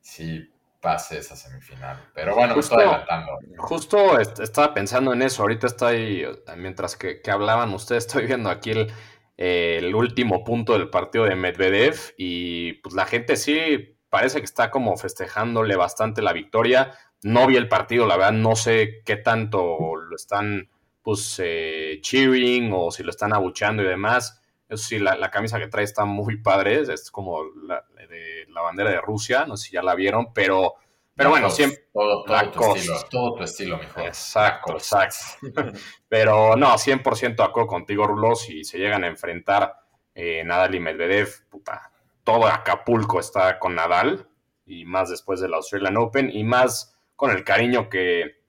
si 0.00 0.50
pase 0.80 1.18
esa 1.18 1.36
semifinal. 1.36 2.10
Pero 2.14 2.34
bueno, 2.34 2.48
me 2.48 2.54
Justo- 2.62 2.76
estoy 2.78 2.88
adelantando. 2.88 3.38
Justo 3.58 4.18
est- 4.18 4.40
estaba 4.40 4.72
pensando 4.72 5.12
en 5.12 5.20
eso. 5.20 5.42
Ahorita 5.42 5.66
estoy, 5.66 6.26
mientras 6.56 6.96
que, 6.96 7.20
que 7.20 7.30
hablaban 7.30 7.74
ustedes, 7.74 8.06
estoy 8.06 8.24
viendo 8.26 8.48
aquí 8.48 8.70
el, 8.70 8.92
eh, 9.36 9.76
el 9.80 9.94
último 9.94 10.42
punto 10.42 10.72
del 10.72 10.88
partido 10.88 11.24
de 11.26 11.34
Medvedev 11.36 12.14
y 12.16 12.74
pues 12.74 12.94
la 12.94 13.04
gente 13.04 13.36
sí 13.36 13.98
parece 14.08 14.38
que 14.38 14.44
está 14.46 14.70
como 14.70 14.96
festejándole 14.96 15.76
bastante 15.76 16.22
la 16.22 16.32
victoria. 16.32 16.92
No 17.22 17.46
vi 17.46 17.56
el 17.56 17.68
partido, 17.68 18.06
la 18.06 18.16
verdad, 18.16 18.32
no 18.32 18.56
sé 18.56 19.02
qué 19.04 19.16
tanto 19.16 19.96
lo 19.96 20.16
están 20.16 20.70
pues 21.02 21.38
eh, 21.44 21.98
cheering 22.00 22.70
o 22.74 22.90
si 22.90 23.02
lo 23.02 23.10
están 23.10 23.34
abucheando 23.34 23.82
y 23.82 23.86
demás. 23.86 24.40
Eso 24.74 24.84
sí, 24.88 24.98
la, 24.98 25.16
la 25.16 25.30
camisa 25.30 25.58
que 25.58 25.68
trae 25.68 25.84
está 25.84 26.04
muy 26.04 26.38
padre, 26.38 26.80
es 26.80 27.10
como 27.10 27.44
la, 27.66 27.84
de 28.08 28.46
la 28.48 28.62
bandera 28.62 28.90
de 28.90 29.00
Rusia, 29.00 29.46
no 29.46 29.56
sé 29.56 29.68
si 29.68 29.72
ya 29.74 29.82
la 29.82 29.94
vieron, 29.94 30.32
pero, 30.32 30.74
pero 31.14 31.30
bueno, 31.30 31.46
Lacoste, 31.46 31.64
siempre... 31.64 31.88
Todo, 31.92 32.24
todo 32.24 32.50
tu 32.50 32.74
estilo, 32.74 32.96
todo 33.10 33.34
tu 33.34 33.42
estilo, 33.44 33.78
mejor. 33.78 34.02
Exacto, 34.04 34.72
exacto. 34.72 35.16
Pero 36.08 36.56
no, 36.56 36.74
100% 36.74 37.36
de 37.36 37.42
acuerdo 37.44 37.68
contigo, 37.68 38.06
Rulo. 38.06 38.34
Si 38.34 38.64
se 38.64 38.78
llegan 38.78 39.04
a 39.04 39.06
enfrentar 39.06 39.76
eh, 40.14 40.42
Nadal 40.44 40.74
y 40.74 40.80
Medvedev, 40.80 41.28
puta, 41.48 41.92
todo 42.24 42.46
Acapulco 42.46 43.20
está 43.20 43.60
con 43.60 43.76
Nadal. 43.76 44.28
Y 44.66 44.84
más 44.86 45.10
después 45.10 45.40
del 45.40 45.54
Australian 45.54 45.96
Open. 45.98 46.30
Y 46.32 46.42
más 46.42 46.96
con 47.14 47.30
el 47.30 47.44
cariño 47.44 47.88
que, 47.88 48.42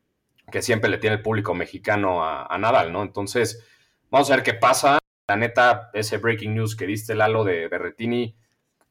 que 0.52 0.64
siempre 0.64 0.90
le 0.90 0.98
tiene 0.98 1.18
el 1.18 1.22
público 1.22 1.54
mexicano 1.54 2.24
a, 2.24 2.48
a 2.48 2.58
Nadal, 2.58 2.92
¿no? 2.92 3.04
Entonces, 3.04 3.64
vamos 4.10 4.32
a 4.32 4.36
ver 4.38 4.44
qué 4.44 4.56
pasa. 4.56 4.98
La 5.28 5.36
neta, 5.36 5.90
ese 5.94 6.18
breaking 6.18 6.54
news 6.54 6.76
que 6.76 6.86
diste, 6.86 7.16
Lalo, 7.16 7.44
de 7.44 7.68
Berretini, 7.68 8.36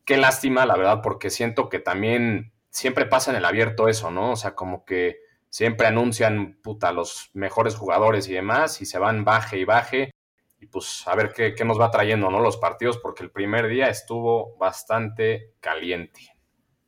qué 0.05 0.17
lástima, 0.17 0.67
la 0.67 0.77
verdad, 0.77 1.01
porque 1.03 1.31
siento 1.31 1.69
que 1.69 1.79
también 1.79 2.53
siempre 2.71 3.07
pasa 3.07 3.31
en 3.31 3.37
el 3.37 3.45
abierto 3.45 3.89
eso, 3.89 4.11
¿no? 4.11 4.33
O 4.33 4.37
sea, 4.37 4.55
como 4.55 4.85
que 4.85 5.21
siempre 5.49 5.87
anuncian, 5.87 6.59
puta, 6.63 6.91
los 6.91 7.31
mejores 7.35 7.77
jugadores 7.77 8.29
y 8.29 8.33
demás, 8.33 8.81
y 8.83 8.87
se 8.87 8.99
van 8.99 9.25
baje 9.25 9.59
y 9.59 9.65
baje, 9.65 10.11
y 10.59 10.67
pues 10.67 11.07
a 11.07 11.15
ver 11.15 11.33
qué, 11.33 11.65
nos 11.65 11.81
va 11.81 11.93
trayendo, 11.93 12.31
¿no? 12.31 12.41
Los 12.41 12.57
partidos, 12.57 12.99
porque 12.99 13.23
el 13.23 13.31
primer 13.31 13.69
día 13.69 13.87
estuvo 13.87 14.57
bastante 14.57 15.53
caliente. 15.61 16.35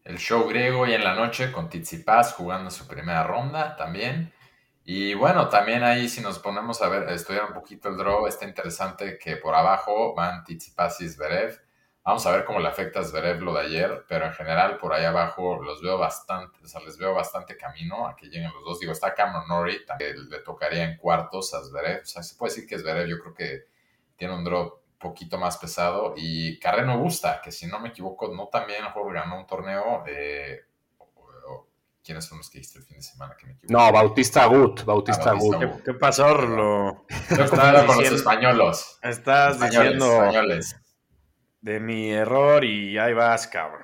El 0.02 0.18
show 0.18 0.48
griego 0.48 0.86
y 0.86 0.94
en 0.94 1.04
la 1.04 1.14
noche 1.14 1.52
con 1.52 1.68
Tsitsipas 1.68 2.32
jugando 2.32 2.70
su 2.70 2.86
primera 2.88 3.24
ronda 3.24 3.76
también. 3.76 4.32
Y 4.88 5.14
bueno, 5.14 5.48
también 5.48 5.82
ahí 5.82 6.08
si 6.08 6.20
nos 6.20 6.38
ponemos 6.38 6.80
a 6.80 6.88
ver, 6.88 7.08
estudiar 7.10 7.46
un 7.46 7.54
poquito 7.54 7.88
el 7.88 7.96
draw, 7.96 8.24
está 8.28 8.44
interesante 8.46 9.18
que 9.18 9.36
por 9.36 9.52
abajo 9.56 10.14
van 10.14 10.44
Tsitsipas 10.44 11.00
y 11.00 11.08
Zverev. 11.08 11.60
Vamos 12.04 12.24
a 12.24 12.30
ver 12.30 12.44
cómo 12.44 12.60
le 12.60 12.68
afecta 12.68 13.00
a 13.00 13.02
Zverev 13.02 13.42
lo 13.42 13.52
de 13.54 13.62
ayer, 13.62 14.04
pero 14.08 14.26
en 14.26 14.32
general 14.32 14.78
por 14.78 14.94
ahí 14.94 15.04
abajo 15.04 15.60
los 15.60 15.82
veo 15.82 15.98
bastante, 15.98 16.60
o 16.62 16.68
sea, 16.68 16.80
les 16.82 16.96
veo 16.98 17.12
bastante 17.14 17.56
camino 17.56 18.06
a 18.06 18.14
que 18.14 18.26
lleguen 18.26 18.52
los 18.54 18.62
dos. 18.64 18.78
Digo, 18.78 18.92
está 18.92 19.12
Cameron 19.12 19.48
Norrie, 19.48 19.80
también 19.84 20.30
le 20.30 20.38
tocaría 20.38 20.84
en 20.84 20.96
cuartos 20.98 21.52
a 21.54 21.64
Zverev. 21.64 22.02
O 22.02 22.06
sea, 22.06 22.22
se 22.22 22.36
puede 22.36 22.54
decir 22.54 22.68
que 22.68 22.78
Zverev 22.78 23.08
yo 23.08 23.18
creo 23.18 23.34
que 23.34 23.64
tiene 24.14 24.34
un 24.34 24.44
draw 24.44 24.78
poquito 25.00 25.36
más 25.36 25.58
pesado. 25.58 26.14
Y 26.16 26.60
Carreno 26.60 26.96
Busta, 26.96 27.40
que 27.42 27.50
si 27.50 27.66
no 27.66 27.80
me 27.80 27.88
equivoco, 27.88 28.32
no 28.32 28.46
también 28.46 28.84
ganó 29.12 29.36
un 29.36 29.46
torneo 29.48 30.04
de... 30.06 30.64
¿Quiénes 32.06 32.24
son 32.24 32.38
los 32.38 32.48
que 32.48 32.60
hiciste 32.60 32.78
el 32.78 32.84
fin 32.84 32.98
de 32.98 33.02
semana? 33.02 33.34
Que 33.36 33.46
me 33.46 33.52
equivoco. 33.54 33.72
No, 33.72 33.92
Bautista 33.92 34.46
Gut, 34.46 34.84
Bautista 34.84 35.30
Ah, 35.30 35.34
Bautista 35.34 35.66
Gut. 35.66 35.82
¿Qué 35.84 35.92
pasó, 35.94 36.28
Estás 37.08 37.50
confundido 37.50 37.74
con 37.78 37.86
los 37.86 37.96
diciendo- 37.96 38.16
españolos. 38.16 38.98
Estás 39.02 39.54
Españoles, 39.54 39.80
diciendo 39.92 40.14
españoles. 40.24 40.76
de 41.62 41.80
mi 41.80 42.10
error 42.12 42.64
y 42.64 42.96
ahí 42.96 43.12
vas, 43.12 43.48
cabrón. 43.48 43.82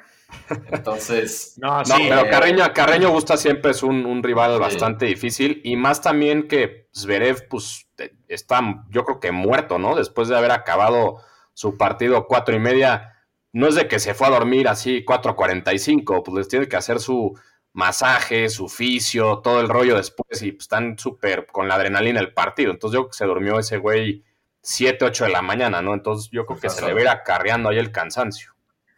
Entonces, 0.71 1.55
No, 1.59 1.79
No, 1.79 1.85
sí, 1.85 2.07
pero 2.09 2.23
eh, 2.23 2.31
Carreño, 2.31 2.73
Carreño 2.73 3.11
Busta 3.11 3.37
siempre 3.37 3.73
es 3.73 3.83
un, 3.83 4.07
un 4.07 4.23
rival 4.23 4.55
Sí. 4.55 4.61
bastante 4.61 5.07
difícil 5.07 5.61
y 5.65 5.77
más 5.77 6.01
también 6.01 6.49
que 6.49 6.89
Zverev 6.95 7.49
pues 7.49 7.89
eh, 7.99 8.15
está 8.29 8.61
yo 8.89 9.05
creo 9.05 9.21
que 9.21 9.33
muerto, 9.33 9.79
¿no? 9.79 9.95
Después 9.97 10.29
de 10.29 10.37
haber 10.39 10.53
acabado 10.53 11.17
su 11.55 11.77
partido 11.77 12.27
cuatro 12.29 12.55
y 12.55 12.59
media, 12.61 13.13
no 13.53 13.67
es 13.69 13.75
de 13.75 13.89
que 13.89 13.99
se 13.99 14.15
fue 14.15 14.29
a 14.29 14.31
dormir 14.31 14.69
así 14.69 15.05
4.45, 15.05 16.23
pues 16.25 16.35
les 16.37 16.49
tiene 16.49 16.69
que 16.69 16.77
hacer 16.77 16.99
su 17.01 17.39
masaje, 17.73 18.49
su 18.49 18.69
fisio, 18.69 19.39
todo 19.39 19.61
el 19.61 19.69
rollo 19.69 19.97
después 19.97 20.43
y 20.43 20.53
pues, 20.53 20.65
están 20.65 20.99
súper 20.99 21.47
con 21.47 21.69
la 21.69 21.77
adrenalina 21.77 22.21
del 22.21 22.33
partido. 22.33 22.71
Entonces 22.71 22.95
yo 22.95 23.01
creo 23.03 23.11
que 23.11 23.17
se 23.17 23.25
durmió 23.25 23.59
ese 23.59 23.79
güey 23.79 24.25
7, 24.61 25.05
8 25.05 25.25
de 25.25 25.31
la 25.31 25.43
mañana, 25.43 25.83
¿no? 25.83 25.95
Entonces 25.95 26.31
yo 26.31 26.47
creo 26.47 26.61
que 26.61 26.71
se 26.71 26.85
le 26.85 26.93
va 26.93 26.99
a 26.99 27.03
ir 27.03 27.09
acarreando 27.09 27.71
ahí 27.71 27.79
el 27.79 27.93
cansancio. 27.93 28.53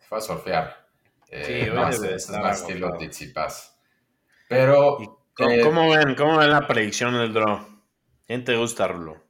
fue 0.08 0.18
a 0.18 0.20
surfear. 0.20 0.86
Eh, 1.28 1.64
Sí, 1.66 1.74
no, 1.74 1.86
hoy 1.86 2.14
es, 2.14 2.30
más 2.30 2.60
estilo. 2.60 2.96
Tsitsipas. 2.96 3.76
Pero, 4.48 4.98
¿Y 5.00 5.08
¿Cómo, 5.34 5.50
eh, 5.50 5.60
cómo 5.62 5.90
ven, 5.90 6.14
¿Cómo 6.14 6.38
ven 6.38 6.50
la 6.50 6.66
predicción 6.66 7.14
del 7.14 7.32
draw? 7.32 7.66
¿Quién 8.26 8.44
te 8.44 8.56
gusta, 8.56 8.86
Rulo? 8.88 9.22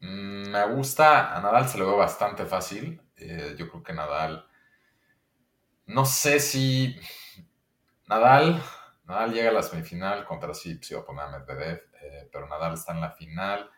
mm, 0.00 0.48
me 0.48 0.66
gusta, 0.68 1.36
a 1.36 1.40
Nadal 1.40 1.68
se 1.68 1.78
lo 1.78 1.86
veo 1.86 1.96
bastante 1.96 2.46
fácil. 2.46 3.00
Eh, 3.16 3.54
yo 3.58 3.68
creo 3.68 3.82
que 3.82 3.92
Nadal, 3.92 4.46
no 5.86 6.04
sé 6.06 6.40
si 6.40 6.96
Nadal, 8.08 8.62
Nadal 9.04 9.32
llega 9.32 9.50
a 9.50 9.52
la 9.52 9.62
semifinal 9.62 10.24
contra 10.24 10.54
sí, 10.54 10.78
va 10.94 11.00
a 11.00 11.04
poner 11.04 11.24
a 11.24 11.28
Medvedev, 11.38 11.82
eh, 12.02 12.28
pero 12.32 12.48
Nadal 12.48 12.74
está 12.74 12.92
en 12.92 13.00
la 13.00 13.10
final. 13.10 13.70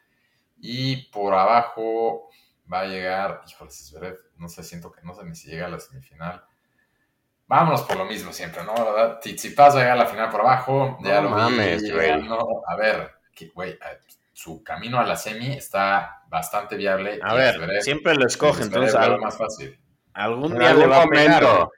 Y 0.60 1.10
por 1.10 1.34
abajo 1.34 2.28
va 2.70 2.80
a 2.80 2.86
llegar, 2.86 3.42
híjole, 3.48 3.70
Zverev, 3.70 4.16
no 4.36 4.48
sé, 4.48 4.62
siento 4.64 4.90
que 4.92 5.00
no 5.02 5.14
sé 5.14 5.24
ni 5.24 5.34
si 5.34 5.48
llega 5.50 5.66
a 5.66 5.70
la 5.70 5.80
semifinal. 5.80 6.44
Vámonos 7.46 7.82
por 7.82 7.96
lo 7.96 8.04
mismo 8.04 8.32
siempre, 8.32 8.62
¿no? 8.64 8.74
¿Verdad? 8.74 9.20
Tsitsipas 9.20 9.74
va 9.74 9.78
a 9.78 9.82
llegar 9.82 9.96
a 9.98 10.02
la 10.02 10.06
final 10.06 10.30
por 10.30 10.40
abajo. 10.42 10.98
Ya 11.02 11.22
No 11.22 11.30
lo 11.30 11.36
mames, 11.36 11.82
güey. 11.90 12.28
A 12.66 12.76
ver, 12.76 13.10
güey, 13.54 13.78
su 14.34 14.62
camino 14.62 15.00
a 15.00 15.04
la 15.04 15.16
semi 15.16 15.54
está 15.54 16.24
bastante 16.28 16.76
viable. 16.76 17.18
A 17.22 17.32
ver, 17.34 17.58
Zverev- 17.58 17.80
siempre 17.80 18.14
lo 18.14 18.26
escoge, 18.26 18.64
entonces 18.64 18.94
va 18.94 19.02
a 19.04 19.08
lo 19.08 19.14
al- 19.14 19.20
más 19.22 19.38
fácil. 19.38 19.80
algún 20.12 20.50
día 20.58 20.74
le 20.74 20.84
algún 20.84 20.90
va 20.90 21.02
a 21.02 21.06
pegar. 21.08 21.68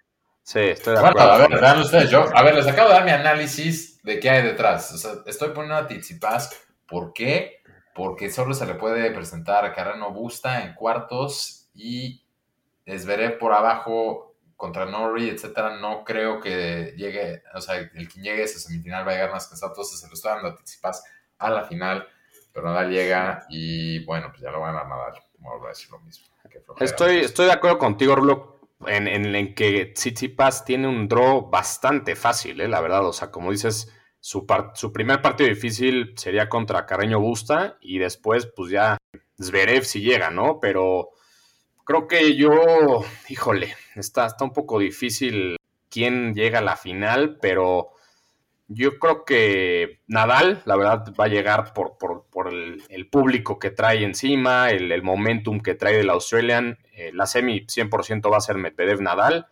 Sí, 0.50 0.58
estoy 0.58 0.94
de 0.94 1.00
Bueno, 1.00 1.20
acuerdo. 1.20 1.32
a 1.32 1.46
ver, 1.46 1.60
vean 1.60 1.78
ustedes, 1.78 2.10
yo, 2.10 2.24
a 2.34 2.42
ver, 2.42 2.56
les 2.56 2.66
acabo 2.66 2.88
de 2.88 2.94
dar 2.94 3.04
mi 3.04 3.12
análisis 3.12 4.02
de 4.02 4.18
qué 4.18 4.30
hay 4.30 4.42
detrás. 4.42 4.90
O 4.92 4.98
sea, 4.98 5.12
estoy 5.26 5.50
poniendo 5.50 5.76
a 5.76 5.86
Tsitsipas, 5.86 6.50
¿por 6.88 7.12
qué? 7.12 7.62
Porque 7.94 8.30
solo 8.32 8.52
se 8.52 8.66
le 8.66 8.74
puede 8.74 9.12
presentar 9.12 9.64
a 9.64 9.72
Carreno 9.72 10.10
Busta 10.10 10.64
en 10.64 10.74
cuartos 10.74 11.70
y 11.72 12.24
Zverev 12.84 13.38
por 13.38 13.52
abajo 13.52 14.34
contra 14.56 14.86
Norrie, 14.86 15.30
etcétera. 15.30 15.76
No 15.76 16.02
creo 16.02 16.40
que 16.40 16.94
llegue, 16.96 17.44
o 17.54 17.60
sea, 17.60 17.76
el 17.76 18.08
que 18.08 18.20
llegue 18.20 18.42
a 18.42 18.44
esa 18.46 18.58
semifinal 18.58 19.06
va 19.06 19.12
a 19.12 19.14
llegar 19.14 19.30
más 19.30 19.46
cansado. 19.46 19.70
Entonces 19.70 20.00
se 20.00 20.08
lo 20.08 20.14
estoy 20.14 20.32
dando 20.32 20.48
a 20.48 20.56
Tsitsipas 20.56 21.04
a 21.38 21.50
la 21.50 21.62
final, 21.62 22.08
pero 22.52 22.66
Nadal 22.66 22.90
llega 22.90 23.46
y 23.50 24.04
bueno, 24.04 24.30
pues 24.30 24.40
ya 24.42 24.50
lo 24.50 24.58
van 24.58 24.74
a 24.74 24.82
Nadal. 24.82 25.14
Vamos 25.38 25.64
a 25.64 25.68
decir 25.68 25.92
lo 25.92 26.00
mismo. 26.00 26.26
Estoy, 26.80 27.18
estoy 27.20 27.46
de 27.46 27.52
acuerdo 27.52 27.78
contigo, 27.78 28.16
Rulo, 28.16 28.59
en, 28.86 29.08
en, 29.08 29.34
en 29.34 29.54
que 29.54 29.86
Tsitsipas 29.86 30.64
tiene 30.64 30.88
un 30.88 31.08
draw 31.08 31.48
bastante 31.50 32.16
fácil, 32.16 32.60
¿eh? 32.60 32.68
la 32.68 32.80
verdad. 32.80 33.06
O 33.06 33.12
sea, 33.12 33.30
como 33.30 33.50
dices, 33.50 33.92
su, 34.20 34.46
par- 34.46 34.72
su 34.74 34.92
primer 34.92 35.22
partido 35.22 35.48
difícil 35.48 36.14
sería 36.16 36.48
contra 36.48 36.86
Carreño 36.86 37.20
Busta 37.20 37.78
y 37.80 37.98
después, 37.98 38.46
pues 38.46 38.70
ya 38.70 38.98
Zverev 39.40 39.84
si 39.84 40.00
llega, 40.00 40.30
¿no? 40.30 40.60
Pero 40.60 41.10
creo 41.84 42.06
que 42.06 42.36
yo, 42.36 43.04
híjole, 43.28 43.74
está, 43.96 44.26
está 44.26 44.44
un 44.44 44.52
poco 44.52 44.78
difícil 44.78 45.56
quién 45.88 46.34
llega 46.34 46.60
a 46.60 46.62
la 46.62 46.76
final, 46.76 47.38
pero 47.40 47.90
yo 48.72 49.00
creo 49.00 49.24
que 49.24 49.98
Nadal, 50.06 50.62
la 50.64 50.76
verdad, 50.76 51.12
va 51.18 51.24
a 51.24 51.28
llegar 51.28 51.74
por, 51.74 51.98
por, 51.98 52.26
por 52.30 52.46
el, 52.48 53.08
público 53.10 53.58
que 53.58 53.70
trae 53.70 54.04
encima, 54.04 54.70
el, 54.70 54.92
el 54.92 55.02
momentum 55.02 55.58
que 55.60 55.74
trae 55.74 55.96
del 55.96 56.08
Australian. 56.08 56.78
Eh, 56.92 57.10
la 57.12 57.26
semi 57.26 57.66
100% 57.66 58.32
va 58.32 58.36
a 58.36 58.40
ser 58.40 58.56
Medvedev-Nadal. 58.58 59.48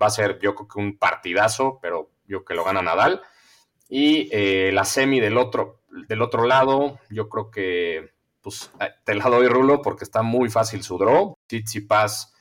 Va 0.00 0.06
a 0.06 0.10
ser, 0.10 0.38
yo 0.40 0.54
creo 0.54 0.68
que 0.68 0.78
un 0.80 0.96
partidazo, 0.96 1.78
pero 1.82 2.10
yo 2.26 2.44
creo 2.44 2.44
que 2.44 2.54
lo 2.54 2.64
gana 2.64 2.80
Nadal. 2.80 3.20
Y 3.90 4.30
eh, 4.32 4.70
la 4.72 4.86
semi 4.86 5.20
del 5.20 5.36
otro, 5.36 5.82
del 6.08 6.22
otro 6.22 6.46
lado, 6.46 6.98
yo 7.10 7.28
creo 7.28 7.50
que, 7.50 8.14
pues, 8.40 8.70
eh, 8.80 8.88
te 9.04 9.14
la 9.14 9.28
doy, 9.28 9.48
Rulo, 9.48 9.82
porque 9.82 10.04
está 10.04 10.22
muy 10.22 10.48
fácil 10.48 10.82
su 10.82 10.96
draw. 10.96 11.36
Tsitsipas, 11.46 12.34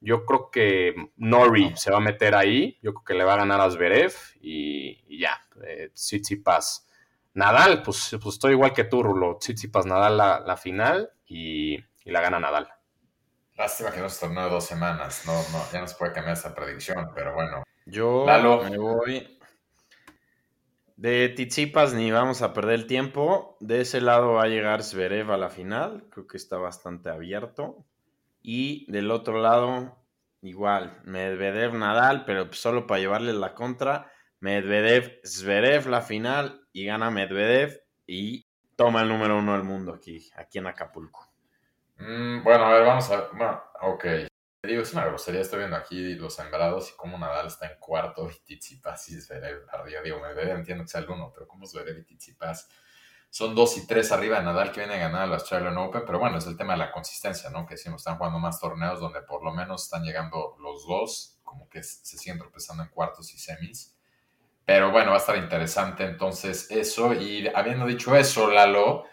yo 0.00 0.24
creo 0.24 0.50
que 0.50 0.94
Nori 1.16 1.76
se 1.76 1.90
va 1.90 1.98
a 1.98 2.00
meter 2.00 2.34
ahí. 2.34 2.78
Yo 2.82 2.92
creo 2.94 3.04
que 3.04 3.14
le 3.14 3.24
va 3.24 3.34
a 3.34 3.38
ganar 3.38 3.60
a 3.60 3.70
Zverev 3.70 4.12
y, 4.40 5.04
y 5.06 5.20
ya. 5.20 5.40
Eh, 5.64 5.90
Tsitsipas. 5.92 6.88
Nadal, 7.34 7.82
pues, 7.82 8.16
pues 8.20 8.34
estoy 8.34 8.52
igual 8.52 8.72
que 8.72 8.84
tú, 8.84 9.02
Rulo. 9.02 9.36
Tsitsipas, 9.38 9.86
Nadal 9.86 10.16
la, 10.16 10.40
la 10.40 10.56
final 10.56 11.12
y, 11.26 11.74
y 12.04 12.10
la 12.10 12.20
gana 12.20 12.40
Nadal. 12.40 12.68
Lástima 13.56 13.92
que 13.92 14.00
no 14.00 14.08
se 14.08 14.26
tornó 14.26 14.44
de 14.44 14.50
dos 14.50 14.64
semanas. 14.64 15.24
No, 15.26 15.34
no, 15.52 15.64
ya 15.72 15.80
no 15.80 15.86
se 15.86 15.96
puede 15.96 16.12
cambiar 16.12 16.36
esa 16.36 16.54
predicción, 16.54 17.10
pero 17.14 17.34
bueno. 17.34 17.62
Yo 17.84 18.24
Lalo. 18.26 18.64
me 18.64 18.78
voy 18.78 19.38
de 21.00 21.30
Tizipas 21.30 21.94
ni 21.94 22.10
vamos 22.10 22.42
a 22.42 22.52
perder 22.52 22.74
el 22.74 22.86
tiempo. 22.86 23.56
De 23.60 23.80
ese 23.80 24.02
lado 24.02 24.34
va 24.34 24.42
a 24.42 24.48
llegar 24.48 24.82
Zverev 24.82 25.32
a 25.32 25.38
la 25.38 25.48
final. 25.48 26.04
Creo 26.10 26.26
que 26.26 26.36
está 26.36 26.58
bastante 26.58 27.08
abierto. 27.08 27.86
Y 28.42 28.90
del 28.90 29.10
otro 29.10 29.40
lado, 29.40 29.96
igual, 30.42 31.00
Medvedev 31.04 31.74
Nadal, 31.74 32.24
pero 32.24 32.52
solo 32.52 32.86
para 32.86 33.00
llevarle 33.00 33.32
la 33.32 33.54
contra. 33.54 34.12
Medvedev 34.40 35.20
Zverev 35.24 35.86
la 35.88 36.00
final 36.00 36.66
y 36.72 36.86
gana 36.86 37.10
Medvedev 37.10 37.82
y 38.06 38.46
toma 38.74 39.02
el 39.02 39.08
número 39.08 39.38
uno 39.38 39.52
del 39.52 39.64
mundo 39.64 39.92
aquí, 39.92 40.30
aquí 40.36 40.58
en 40.58 40.66
Acapulco. 40.66 41.30
Mm, 41.96 42.42
bueno, 42.42 42.64
a 42.64 42.72
ver, 42.72 42.86
vamos 42.86 43.10
a. 43.10 43.28
Bueno, 43.32 43.62
ok. 43.82 44.04
Digo, 44.62 44.82
es 44.82 44.92
una 44.92 45.04
grosería. 45.06 45.42
Estoy 45.42 45.58
viendo 45.60 45.76
aquí 45.76 46.14
los 46.14 46.34
sembrados 46.34 46.90
y 46.90 46.96
cómo 46.96 47.18
Nadal 47.18 47.46
está 47.46 47.66
en 47.66 47.78
cuarto 47.78 48.28
y 48.30 48.34
Tsitsipas 48.56 49.08
y 49.10 49.20
Zverev 49.20 49.66
arriba. 49.70 50.00
Digo, 50.02 50.20
Medvedev 50.20 50.56
entiendo 50.56 50.84
que 50.84 50.88
sea 50.88 51.02
el 51.02 51.10
uno, 51.10 51.30
pero 51.32 51.46
¿cómo 51.46 51.66
Zverev 51.66 51.98
y 51.98 52.04
Tsitsipas? 52.04 52.70
Son 53.30 53.54
dos 53.54 53.76
y 53.76 53.86
tres 53.86 54.10
arriba 54.10 54.38
de 54.38 54.44
Nadal 54.44 54.72
que 54.72 54.80
viene 54.80 54.96
a 54.96 54.98
ganar 54.98 55.28
el 55.28 55.34
Australian 55.34 55.78
Open, 55.78 56.02
pero 56.04 56.18
bueno, 56.18 56.38
es 56.38 56.46
el 56.46 56.56
tema 56.56 56.72
de 56.72 56.80
la 56.80 56.90
consistencia, 56.90 57.48
¿no? 57.48 57.64
Que 57.64 57.74
decimos, 57.74 58.00
están 58.00 58.18
jugando 58.18 58.40
más 58.40 58.58
torneos 58.58 58.98
donde 58.98 59.22
por 59.22 59.44
lo 59.44 59.52
menos 59.52 59.84
están 59.84 60.02
llegando 60.02 60.56
los 60.58 60.84
dos, 60.84 61.38
como 61.44 61.68
que 61.68 61.82
se 61.84 62.18
siguen 62.18 62.38
tropezando 62.38 62.82
en 62.82 62.88
cuartos 62.88 63.32
y 63.32 63.38
semis. 63.38 63.94
Pero 64.64 64.90
bueno, 64.90 65.10
va 65.10 65.16
a 65.16 65.20
estar 65.20 65.36
interesante 65.36 66.04
entonces 66.04 66.70
eso. 66.70 67.14
Y 67.14 67.46
habiendo 67.54 67.86
dicho 67.86 68.16
eso, 68.16 68.50
Lalo, 68.50 69.04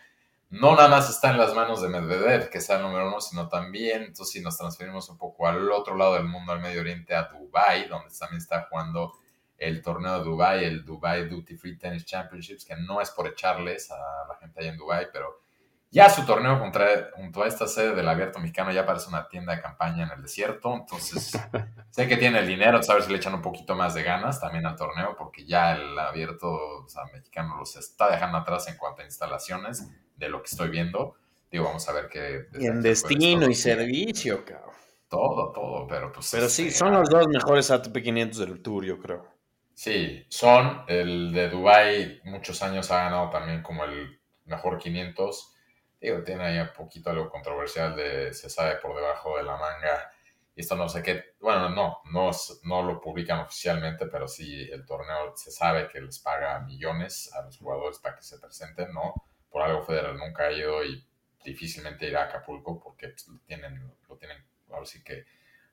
no 0.50 0.76
nada 0.76 0.88
más 0.88 1.10
está 1.10 1.30
en 1.30 1.38
las 1.38 1.54
manos 1.54 1.82
de 1.82 1.90
Medvedev, 1.90 2.50
que 2.50 2.62
sea 2.62 2.78
el 2.78 2.84
número 2.84 3.08
uno, 3.08 3.22
sino 3.22 3.50
también, 3.50 4.04
entonces 4.04 4.32
si 4.32 4.42
nos 4.42 4.58
transferimos 4.58 5.10
un 5.10 5.18
poco 5.18 5.48
al 5.48 5.72
otro 5.72 5.96
lado 5.96 6.16
del 6.16 6.24
mundo, 6.24 6.54
al 6.54 6.60
Medio 6.60 6.82
Oriente, 6.82 7.14
a 7.14 7.24
Dubai, 7.24 7.88
donde 7.88 8.10
también 8.18 8.42
está 8.42 8.68
jugando 8.70 9.14
el 9.58 9.82
torneo 9.82 10.20
de 10.20 10.24
Dubai, 10.24 10.66
el 10.66 10.86
Dubai 10.86 11.28
Duty 11.28 11.58
Free 11.58 11.78
Tennis 11.78 12.06
Championships, 12.06 12.66
que 12.66 12.76
no 12.76 13.02
es 13.02 13.12
por 13.12 13.28
echarles 13.28 13.90
a 13.92 14.28
la 14.28 14.36
gente 14.40 14.60
allá 14.60 14.70
en 14.70 14.78
Dubai, 14.78 15.08
pero 15.12 15.42
ya 15.90 16.10
su 16.10 16.26
torneo 16.26 16.60
contra, 16.60 17.12
junto 17.16 17.44
a 17.44 17.48
esta 17.48 17.68
sede 17.68 17.96
del 17.96 18.08
abierto 18.08 18.40
mexicano 18.40 18.72
ya 18.72 18.86
parece 18.86 19.08
una 19.08 19.28
tienda 19.28 19.56
de 19.56 19.62
campaña 19.62 20.04
en 20.04 20.12
el 20.12 20.22
desierto, 20.22 20.74
entonces 20.76 21.32
sé 21.92 22.08
que 22.08 22.18
tiene 22.18 22.40
el 22.40 22.48
dinero, 22.48 22.80
a 22.88 22.94
ver 22.94 23.04
si 23.04 23.12
le 23.12 23.18
echan 23.18 23.34
un 23.34 23.42
poquito 23.42 23.76
más 23.76 23.94
de 23.94 24.04
ganas 24.04 24.40
también 24.40 24.66
al 24.66 24.76
torneo, 24.76 25.16
porque 25.18 25.46
ya 25.46 25.76
el 25.76 25.98
abierto 25.98 26.50
o 26.50 26.88
sea, 26.88 27.04
mexicano 27.14 27.58
los 27.58 27.76
está 27.78 28.12
dejando 28.12 28.38
atrás 28.38 28.68
en 28.68 28.78
cuanto 28.78 29.02
a 29.02 29.06
instalaciones 29.06 29.88
de 30.16 30.30
lo 30.30 30.42
que 30.42 30.50
estoy 30.50 30.70
viendo. 30.70 31.16
Digo, 31.50 31.64
vamos 31.64 31.88
a 31.88 31.94
ver 31.94 32.10
qué... 32.10 32.48
Y 32.60 32.66
en 32.66 32.82
destino 32.82 33.50
y 33.50 33.56
servicio, 33.56 34.44
cabrón. 34.44 34.76
Todo, 35.08 35.54
todo, 35.54 35.88
pero 35.88 36.12
pues... 36.12 36.30
Pero 36.32 36.50
sí, 36.50 36.68
este, 36.68 36.80
son 36.80 36.92
los 36.92 37.10
dos 37.10 37.26
mejores 37.30 37.72
ATP 37.72 38.04
500 38.04 38.40
del 38.40 38.62
Tour, 38.62 38.84
yo 38.84 39.00
creo. 39.00 39.37
Sí, 39.78 40.26
son. 40.30 40.86
El 40.88 41.32
de 41.34 41.50
Dubai 41.50 42.20
muchos 42.24 42.64
años 42.64 42.90
ha 42.90 43.04
ganado 43.04 43.30
también 43.30 43.62
como 43.62 43.84
el 43.84 44.20
mejor 44.46 44.80
500. 44.80 45.54
Digo, 46.02 46.24
tiene 46.24 46.46
ahí 46.46 46.58
un 46.60 46.74
poquito 46.76 47.12
algo 47.12 47.30
controversial 47.30 47.96
de 47.96 48.34
se 48.34 48.50
sabe 48.50 48.78
por 48.78 48.96
debajo 48.96 49.38
de 49.38 49.44
la 49.44 49.56
manga. 49.56 50.12
Y 50.56 50.62
esto 50.62 50.76
no 50.76 50.90
sé 50.90 51.04
qué. 51.04 51.36
Bueno, 51.40 51.70
no, 51.70 52.00
no, 52.12 52.32
no 52.64 52.82
lo 52.82 53.00
publican 53.00 53.42
oficialmente, 53.42 54.08
pero 54.08 54.28
sí 54.28 54.68
el 54.72 54.84
torneo 54.84 55.36
se 55.36 55.52
sabe 55.52 55.88
que 55.88 56.02
les 56.02 56.18
paga 56.20 56.60
millones 56.62 57.32
a 57.36 57.44
los 57.44 57.60
jugadores 57.60 58.00
para 58.00 58.16
que 58.16 58.24
se 58.24 58.40
presenten, 58.40 58.92
¿no? 58.94 59.14
Por 59.52 59.62
algo 59.62 59.84
Federer 59.84 60.16
nunca 60.16 60.46
ha 60.46 60.52
ido 60.52 60.84
y 60.84 61.08
difícilmente 61.44 62.08
irá 62.08 62.24
a 62.24 62.26
Acapulco 62.26 62.80
porque 62.80 63.10
pues, 63.10 63.28
lo 63.28 63.38
tienen, 63.42 63.94
lo 64.10 64.18
tienen, 64.18 64.44
ahora 64.72 64.86
sí 64.88 65.04
que, 65.04 65.26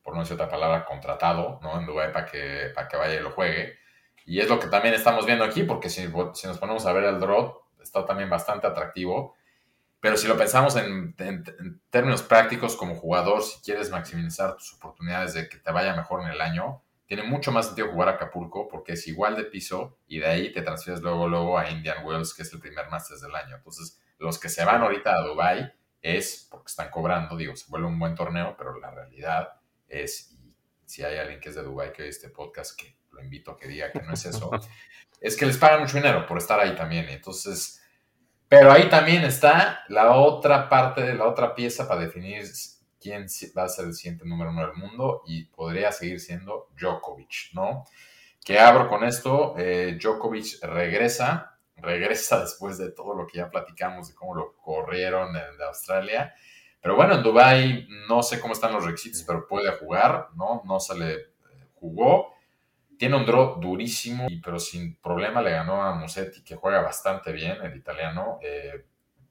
por 0.03 0.13
no 0.15 0.21
decir 0.21 0.35
otra 0.35 0.49
palabra, 0.51 0.85
contratado, 0.85 1.59
¿no? 1.63 1.81
En 1.81 1.87
Dubai 1.87 2.13
para 2.13 2.27
que, 2.27 2.71
para 2.75 2.87
que 2.87 2.97
vaya 2.99 3.15
y 3.15 3.21
lo 3.21 3.31
juegue. 3.31 3.84
Y 4.25 4.41
es 4.41 4.49
lo 4.49 4.59
que 4.59 4.69
también 4.69 4.95
estamos 4.95 5.27
viendo 5.27 5.45
aquí, 5.45 5.65
porque 5.65 5.91
si, 5.91 6.03
si 6.35 6.47
nos 6.47 6.59
ponemos 6.59 6.87
a 6.87 6.93
ver 6.93 7.05
el 7.05 7.21
draw, 7.21 7.61
está 7.81 8.05
también 8.05 8.31
bastante 8.31 8.67
atractivo. 8.67 9.35
Pero 10.01 10.19
si 10.19 10.29
lo 10.29 10.37
pensamos 10.37 10.77
en, 10.77 11.15
términos 11.89 12.23
prácticos 12.23 12.77
como 12.77 12.95
jugador, 12.95 13.43
si 13.43 13.63
quieres 13.63 13.91
maximizar 13.91 14.55
tus 14.55 14.75
oportunidades 14.75 15.33
de 15.33 15.49
que 15.49 15.57
te 15.57 15.73
vaya 15.73 15.97
mejor 15.97 16.23
en 16.23 16.29
el 16.29 16.43
año, 16.43 16.83
tiene 17.07 17.23
mucho 17.23 17.53
más 17.53 17.67
sentido 17.67 17.91
jugar 17.91 18.09
a 18.09 18.13
Acapulco 18.13 18.69
porque 18.69 18.93
es 18.93 19.07
igual 19.09 19.35
de 19.35 19.45
piso 19.45 19.99
y 20.07 20.19
de 20.19 20.27
ahí 20.27 20.53
te 20.53 20.61
transfieres 20.63 21.03
luego, 21.03 21.27
luego 21.27 21.59
a 21.59 21.71
Indian 21.71 22.05
Wells, 22.05 22.35
que 22.35 22.43
es 22.43 22.53
el 22.53 22.61
primer 22.61 22.91
Masters 22.91 23.23
del 23.23 23.35
año. 23.35 23.57
Entonces, 23.57 23.99
los 24.19 24.39
que 24.39 24.51
se 24.51 24.65
van 24.65 24.83
ahorita 24.83 25.15
a 25.15 25.23
Dubai 25.23 25.73
es 26.03 26.49
porque 26.51 26.67
están 26.69 26.91
cobrando, 26.91 27.35
digo, 27.35 27.57
se 27.57 27.71
vuelve 27.71 27.87
un 27.87 27.99
buen 27.99 28.15
torneo, 28.15 28.55
pero 28.59 28.79
la 28.79 28.91
realidad 28.91 29.55
es, 29.89 30.37
si 30.85 31.03
hay 31.03 31.17
alguien 31.17 31.41
que 31.41 31.49
es 31.49 31.55
de 31.55 31.63
Dubai 31.63 31.95
que 31.95 32.03
oye 32.03 32.11
este 32.11 32.29
podcast, 32.29 32.79
que 32.79 32.99
lo 33.15 33.23
invito 33.23 33.53
a 33.53 33.57
que 33.57 33.69
diga 33.69 33.91
que 33.91 34.03
no 34.03 34.13
es 34.13 34.27
eso, 34.27 34.51
es 35.21 35.37
que 35.37 35.47
les 35.47 35.57
pagan 35.57 35.81
mucho 35.81 35.97
dinero 35.97 36.27
por 36.27 36.39
estar 36.39 36.61
ahí 36.61 36.75
también. 36.75 37.09
Entonces, 37.09 37.81
pero 38.49 38.71
ahí 38.71 38.89
también 38.89 39.25
está 39.25 39.85
la 39.89 40.13
otra 40.17 40.69
parte, 40.69 41.15
la 41.15 41.27
otra 41.27 41.55
pieza 41.55 41.89
para 41.89 42.01
definir 42.01 42.45
quién 43.01 43.27
va 43.57 43.65
a 43.65 43.69
ser 43.69 43.87
el 43.87 43.95
siguiente 43.95 44.25
número 44.27 44.51
uno 44.51 44.67
del 44.67 44.75
mundo 44.75 45.23
y 45.27 45.45
podría 45.45 45.93
seguir 45.93 46.21
siendo 46.21 46.69
Djokovic, 46.79 47.53
¿no? 47.53 47.85
Que 48.45 48.59
abro 48.59 48.89
con 48.89 49.05
esto, 49.05 49.55
eh, 49.59 49.99
Djokovic 50.01 50.63
regresa, 50.63 51.59
regresa 51.77 52.41
después 52.43 52.79
de 52.79 52.93
todo 52.93 53.15
lo 53.15 53.27
que 53.27 53.39
ya 53.39 53.51
platicamos 53.51 54.09
de 54.09 54.15
cómo 54.15 54.35
lo 54.35 54.57
corrieron 54.57 55.33
de 55.33 55.65
Australia. 55.65 56.35
Pero 56.85 56.97
bueno, 56.97 57.15
en 57.15 57.23
Dubai 57.23 57.89
no 58.11 58.23
sé 58.23 58.39
cómo 58.39 58.53
están 58.53 58.75
los 58.75 58.85
requisitos, 58.85 59.23
pero 59.27 59.49
puede 59.49 59.73
jugar, 59.79 60.29
¿no? 60.37 60.61
No 60.67 60.79
se 60.79 60.95
le 60.95 61.13
eh, 61.15 61.29
jugó. 61.77 62.34
Tiene 62.99 63.17
un 63.17 63.27
draw 63.27 63.61
durísimo, 63.61 64.27
pero 64.43 64.59
sin 64.59 64.97
problema 64.97 65.43
le 65.43 65.51
ganó 65.51 65.83
a 65.83 65.95
Musetti, 65.95 66.43
que 66.43 66.57
juega 66.57 66.81
bastante 66.81 67.33
bien, 67.33 67.59
el 67.63 67.77
italiano. 67.77 68.39
Eh, 68.43 68.87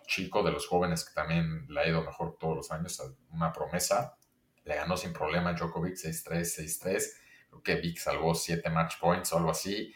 chico 0.06 0.44
de 0.44 0.52
los 0.52 0.68
jóvenes 0.68 1.06
que 1.06 1.14
también 1.14 1.66
le 1.70 1.80
ha 1.80 1.88
ido 1.88 2.04
mejor 2.04 2.38
todos 2.40 2.56
los 2.56 2.72
años, 2.72 3.02
una 3.32 3.52
promesa. 3.52 4.18
Le 4.66 4.76
ganó 4.76 4.96
sin 4.96 5.14
problema 5.14 5.54
Djokovic 5.54 5.96
6-3, 5.96 6.42
6-3. 6.42 7.10
Creo 7.50 7.64
que 7.64 7.76
Vic 7.76 7.98
salvó 7.98 8.34
7 8.34 8.70
match 8.70 8.96
points 9.00 9.34
o 9.34 9.38
algo 9.38 9.52
así. 9.52 9.94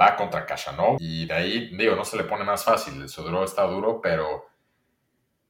Va 0.00 0.16
contra 0.16 0.44
Kashanov 0.44 0.96
y 0.98 1.26
de 1.26 1.34
ahí, 1.34 1.76
digo, 1.76 1.94
no 1.94 2.04
se 2.04 2.16
le 2.16 2.24
pone 2.24 2.44
más 2.44 2.64
fácil. 2.64 3.08
Su 3.08 3.22
draw 3.22 3.44
está 3.44 3.62
duro, 3.62 4.00
pero 4.00 4.44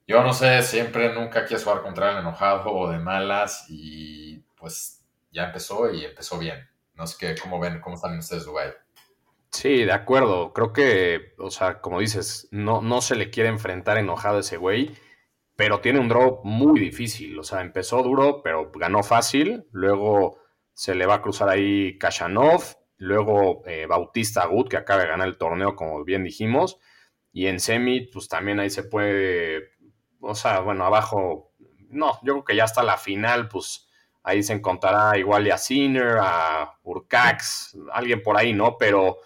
yo 0.06 0.22
no 0.22 0.34
sé, 0.34 0.62
siempre, 0.62 1.14
nunca 1.14 1.46
quieres 1.46 1.64
jugar 1.64 1.82
contra 1.82 2.12
el 2.12 2.18
enojado 2.18 2.70
o 2.70 2.90
de 2.90 2.98
malas 2.98 3.66
y 3.70 4.38
pues 4.56 5.02
ya 5.32 5.44
empezó 5.44 5.90
y 5.90 6.04
empezó 6.04 6.38
bien. 6.38 6.68
No 6.94 7.06
sé 7.06 7.16
qué, 7.18 7.34
cómo 7.40 7.58
ven, 7.58 7.80
cómo 7.80 7.96
están 7.96 8.18
ustedes, 8.18 8.44
Dubai. 8.44 8.72
Sí, 9.50 9.84
de 9.84 9.92
acuerdo. 9.92 10.52
Creo 10.52 10.72
que, 10.72 11.34
o 11.38 11.50
sea, 11.50 11.80
como 11.80 12.00
dices, 12.00 12.48
no, 12.50 12.80
no 12.82 13.00
se 13.00 13.14
le 13.16 13.30
quiere 13.30 13.48
enfrentar 13.48 13.98
enojado 13.98 14.38
a 14.38 14.40
ese 14.40 14.56
güey, 14.56 14.96
pero 15.56 15.80
tiene 15.80 16.00
un 16.00 16.08
draw 16.08 16.40
muy 16.44 16.80
difícil. 16.80 17.38
O 17.38 17.44
sea, 17.44 17.60
empezó 17.60 18.02
duro, 18.02 18.42
pero 18.42 18.70
ganó 18.72 19.02
fácil. 19.02 19.66
Luego 19.70 20.38
se 20.72 20.94
le 20.94 21.06
va 21.06 21.14
a 21.14 21.22
cruzar 21.22 21.48
ahí 21.48 21.98
Kashanov. 21.98 22.62
Luego 22.96 23.62
eh, 23.66 23.86
Bautista 23.86 24.42
Agut, 24.42 24.68
que 24.68 24.76
acaba 24.76 25.02
de 25.02 25.08
ganar 25.08 25.28
el 25.28 25.38
torneo, 25.38 25.76
como 25.76 26.04
bien 26.04 26.24
dijimos. 26.24 26.78
Y 27.32 27.46
en 27.46 27.60
semi, 27.60 28.02
pues 28.02 28.28
también 28.28 28.60
ahí 28.60 28.70
se 28.70 28.84
puede, 28.84 29.70
o 30.20 30.34
sea, 30.34 30.60
bueno, 30.60 30.84
abajo, 30.84 31.52
no, 31.90 32.12
yo 32.22 32.34
creo 32.34 32.44
que 32.44 32.56
ya 32.56 32.64
hasta 32.64 32.82
la 32.84 32.96
final, 32.96 33.48
pues 33.48 33.88
ahí 34.24 34.42
se 34.42 34.54
encontrará 34.54 35.16
igual 35.18 35.50
a 35.52 35.58
Sinner, 35.58 36.16
a 36.20 36.78
Urcax, 36.82 37.76
alguien 37.92 38.22
por 38.22 38.36
ahí, 38.36 38.52
¿no? 38.52 38.76
Pero, 38.78 39.18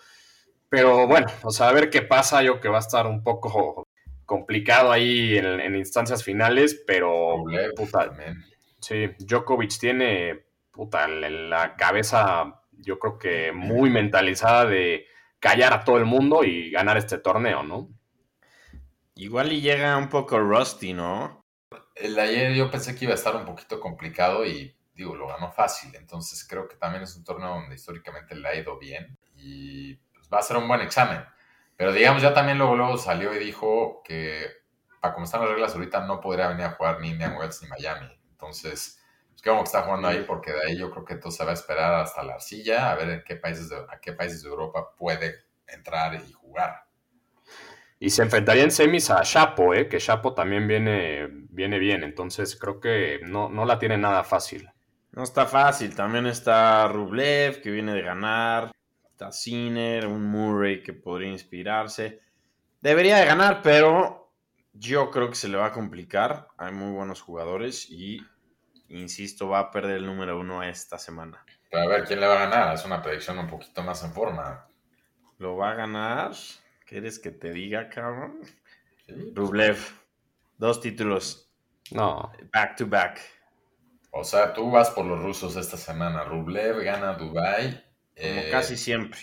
pero 0.69 1.07
bueno, 1.07 1.29
o 1.43 1.51
sea, 1.51 1.69
a 1.69 1.73
ver 1.73 1.89
qué 1.89 2.03
pasa, 2.03 2.43
yo 2.43 2.53
creo 2.53 2.61
que 2.61 2.69
va 2.69 2.79
a 2.79 2.81
estar 2.81 3.07
un 3.07 3.23
poco 3.23 3.87
complicado 4.27 4.93
ahí 4.93 5.39
en, 5.39 5.75
instancias 5.75 6.23
finales, 6.23 6.83
pero 6.87 7.45
puta, 7.77 8.13
sí, 8.81 9.07
Djokovic 9.21 9.79
tiene 9.79 10.45
puta, 10.71 11.09
la 11.09 11.77
cabeza, 11.77 12.61
yo 12.73 12.99
creo 12.99 13.19
que 13.19 13.53
muy 13.53 13.91
mentalizada 13.91 14.67
de 14.67 15.07
callar 15.41 15.73
a 15.73 15.85
todo 15.85 15.97
el 15.97 16.05
mundo 16.05 16.45
y 16.45 16.71
ganar 16.71 16.97
este 16.99 17.19
torneo, 17.19 17.63
¿no? 17.63 17.89
Igual 19.15 19.53
y 19.53 19.61
llega 19.61 19.97
un 19.97 20.09
poco 20.09 20.39
rusty, 20.39 20.93
¿no? 20.93 21.45
El 21.95 22.19
ayer 22.19 22.55
yo 22.55 22.71
pensé 22.71 22.95
que 22.95 23.05
iba 23.05 23.13
a 23.13 23.17
estar 23.17 23.35
un 23.35 23.45
poquito 23.45 23.81
complicado 23.81 24.47
y 24.47 24.78
digo, 24.99 25.15
lo 25.15 25.29
ganó 25.29 25.51
fácil. 25.53 25.95
Entonces 25.95 26.47
creo 26.47 26.69
que 26.69 26.77
también 26.77 27.05
es 27.05 27.15
un 27.17 27.25
torneo 27.25 27.51
donde 27.51 27.77
históricamente 27.77 28.35
le 28.35 28.49
ha 28.49 28.55
ido 28.57 28.79
bien 28.79 29.17
y 29.37 29.95
pues, 29.95 30.29
va 30.33 30.41
a 30.41 30.43
ser 30.43 30.57
un 30.57 30.67
buen 30.67 30.81
examen. 30.81 31.25
Pero 31.77 31.93
digamos, 31.93 32.21
ya 32.21 32.35
también 32.35 32.59
luego, 32.59 32.77
luego 32.77 32.99
salió 32.99 33.33
y 33.33 33.39
dijo 33.39 34.03
que 34.05 34.45
para 35.01 35.15
como 35.15 35.25
están 35.25 35.43
las 35.43 35.51
reglas 35.51 35.75
ahorita 35.75 36.05
no 36.05 36.21
podría 36.21 36.49
venir 36.49 36.65
a 36.65 36.73
jugar 36.73 37.01
ni 37.01 37.11
Indian 37.11 37.37
Wells 37.37 37.63
ni 37.63 37.69
Miami. 37.69 38.09
Entonces, 38.33 39.01
pues 39.31 39.41
que 39.41 39.51
está 39.63 39.83
jugando 39.83 40.09
ahí 40.09 40.25
porque 40.27 40.53
de 40.53 40.67
ahí 40.67 40.77
yo 40.77 40.91
creo 40.91 41.05
que 41.05 41.15
todo 41.15 41.31
se 41.31 41.45
va 41.45 41.53
a 41.53 41.55
esperar 41.55 41.95
hasta 41.95 42.25
la 42.25 42.35
arcilla 42.35 42.91
a 42.91 42.97
ver 42.97 43.09
en 43.11 43.23
qué 43.25 43.37
países 43.37 43.69
de, 43.69 43.77
a 43.77 44.01
qué 44.01 44.13
países 44.13 44.43
de 44.43 44.49
Europa 44.49 44.97
puede 44.97 45.45
entrar 45.69 46.15
y 46.17 46.33
jugar. 46.33 46.89
Y 48.01 48.11
se 48.11 48.23
enfrentaría 48.23 48.65
en 48.65 48.73
semis 48.73 49.11
a 49.11 49.23
Chapo, 49.23 49.75
¿eh? 49.75 49.89
que 49.89 49.99
Chapo 49.99 50.35
también 50.35 50.67
viene, 50.67 51.29
viene 51.51 51.79
bien. 51.79 52.03
Entonces 52.03 52.57
creo 52.57 52.81
que 52.81 53.21
no, 53.23 53.49
no 53.49 53.65
la 53.65 53.79
tiene 53.79 53.97
nada 53.97 54.25
fácil. 54.25 54.69
No 55.13 55.23
está 55.23 55.47
fácil. 55.47 55.95
También 55.95 56.27
está 56.27 56.89
Rublev, 56.89 57.61
que 57.61 57.71
viene 57.71 57.95
de 57.95 58.03
ganar. 58.03 58.73
Está 59.11 59.33
Sinner, 59.33 60.07
un 60.07 60.25
Murray 60.25 60.83
que 60.83 60.93
podría 60.93 61.31
inspirarse. 61.31 62.21
Debería 62.81 63.17
de 63.17 63.27
ganar, 63.27 63.61
pero 63.63 64.33
yo 64.73 65.11
creo 65.11 65.29
que 65.29 65.35
se 65.35 65.49
le 65.49 65.57
va 65.57 65.67
a 65.67 65.73
complicar. 65.73 66.49
Hay 66.57 66.73
muy 66.73 66.93
buenos 66.93 67.21
jugadores 67.21 67.91
y, 67.91 68.25
insisto, 68.89 69.49
va 69.49 69.59
a 69.59 69.71
perder 69.71 69.97
el 69.97 70.07
número 70.07 70.39
uno 70.39 70.63
esta 70.63 70.99
semana. 70.99 71.45
Pero 71.71 71.83
a 71.83 71.89
ver 71.89 72.05
quién 72.05 72.21
le 72.21 72.27
va 72.27 72.35
a 72.35 72.49
ganar. 72.49 72.75
Es 72.75 72.85
una 72.85 73.03
predicción 73.03 73.39
un 73.39 73.49
poquito 73.49 73.83
más 73.83 74.05
en 74.05 74.13
forma. 74.13 74.69
Lo 75.39 75.57
va 75.57 75.73
a 75.73 75.75
ganar. 75.75 76.33
¿Quieres 76.87 77.19
que 77.19 77.31
te 77.31 77.51
diga, 77.53 77.89
cabrón? 77.89 78.41
Rublev. 79.35 79.79
Dos 80.57 80.81
títulos. 80.81 81.51
No. 81.91 82.33
Back 82.53 82.77
to 82.77 82.87
back. 82.87 83.21
O 84.11 84.25
sea, 84.25 84.53
tú 84.53 84.71
vas 84.71 84.91
por 84.91 85.05
los 85.05 85.23
rusos 85.23 85.57
esta 85.57 85.77
semana. 85.77 86.25
Rublev 86.25 86.83
gana 86.83 87.15
Dubai. 87.15 87.71
Como 87.71 88.41
eh, 88.41 88.49
casi 88.51 88.77
siempre. 88.77 89.21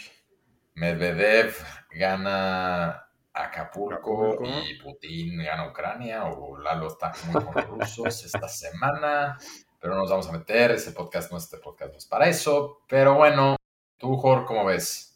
Medvedev 0.75 1.55
gana 1.91 3.07
Acapulco, 3.33 4.37
y 4.67 4.75
Putin 4.75 5.43
gana 5.43 5.67
Ucrania. 5.67 6.25
O 6.25 6.57
Lalo 6.57 6.87
está 6.87 7.13
muy 7.27 7.43
con 7.43 7.55
los 7.55 7.67
rusos 7.67 8.25
esta 8.25 8.47
semana. 8.47 9.37
Pero 9.79 9.95
no 9.95 10.01
nos 10.01 10.09
vamos 10.09 10.29
a 10.29 10.31
meter. 10.31 10.71
Ese 10.71 10.91
podcast 10.91 11.31
no 11.31 11.37
es 11.37 11.45
este 11.45 11.57
podcast, 11.57 11.91
no 11.91 11.97
es 11.97 12.05
para 12.05 12.27
eso. 12.27 12.81
Pero 12.87 13.15
bueno, 13.15 13.55
tú, 13.97 14.15
Jorge, 14.17 14.45
¿cómo 14.45 14.65
ves? 14.65 15.15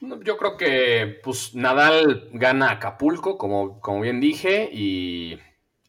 Yo 0.00 0.38
creo 0.38 0.56
que 0.56 1.20
pues 1.22 1.54
Nadal 1.54 2.30
gana 2.32 2.70
Acapulco, 2.70 3.36
como, 3.36 3.80
como 3.80 4.00
bien 4.00 4.18
dije, 4.18 4.70
y 4.72 5.38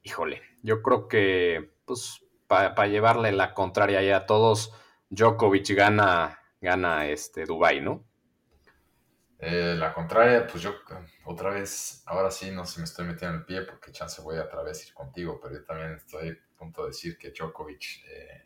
híjole, 0.03 0.41
yo 0.63 0.81
creo 0.81 1.07
que 1.07 1.71
pues 1.85 2.21
para 2.51 2.87
llevarle 2.87 3.31
la 3.31 3.53
contraria 3.53 4.15
a 4.15 4.25
todos, 4.25 4.73
Djokovic 5.09 5.71
gana, 5.71 6.39
gana 6.59 7.07
este 7.07 7.45
Dubai, 7.45 7.81
¿no? 7.81 8.03
Eh, 9.39 9.75
la 9.75 9.91
contraria, 9.91 10.45
pues 10.45 10.61
yo 10.61 10.75
otra 11.25 11.49
vez, 11.49 12.03
ahora 12.05 12.29
sí 12.29 12.51
no 12.51 12.63
se 12.65 12.79
me 12.79 12.83
estoy 12.83 13.05
metiendo 13.05 13.35
en 13.35 13.39
el 13.39 13.45
pie 13.45 13.61
porque 13.63 13.91
chance 13.91 14.21
voy 14.21 14.37
a 14.37 14.43
otra 14.43 14.61
vez 14.61 14.87
ir 14.87 14.93
contigo, 14.93 15.39
pero 15.41 15.55
yo 15.55 15.63
también 15.63 15.93
estoy 15.93 16.29
a 16.29 16.57
punto 16.57 16.83
de 16.83 16.89
decir 16.89 17.17
que 17.17 17.31
Djokovic 17.31 18.05
eh, 18.07 18.45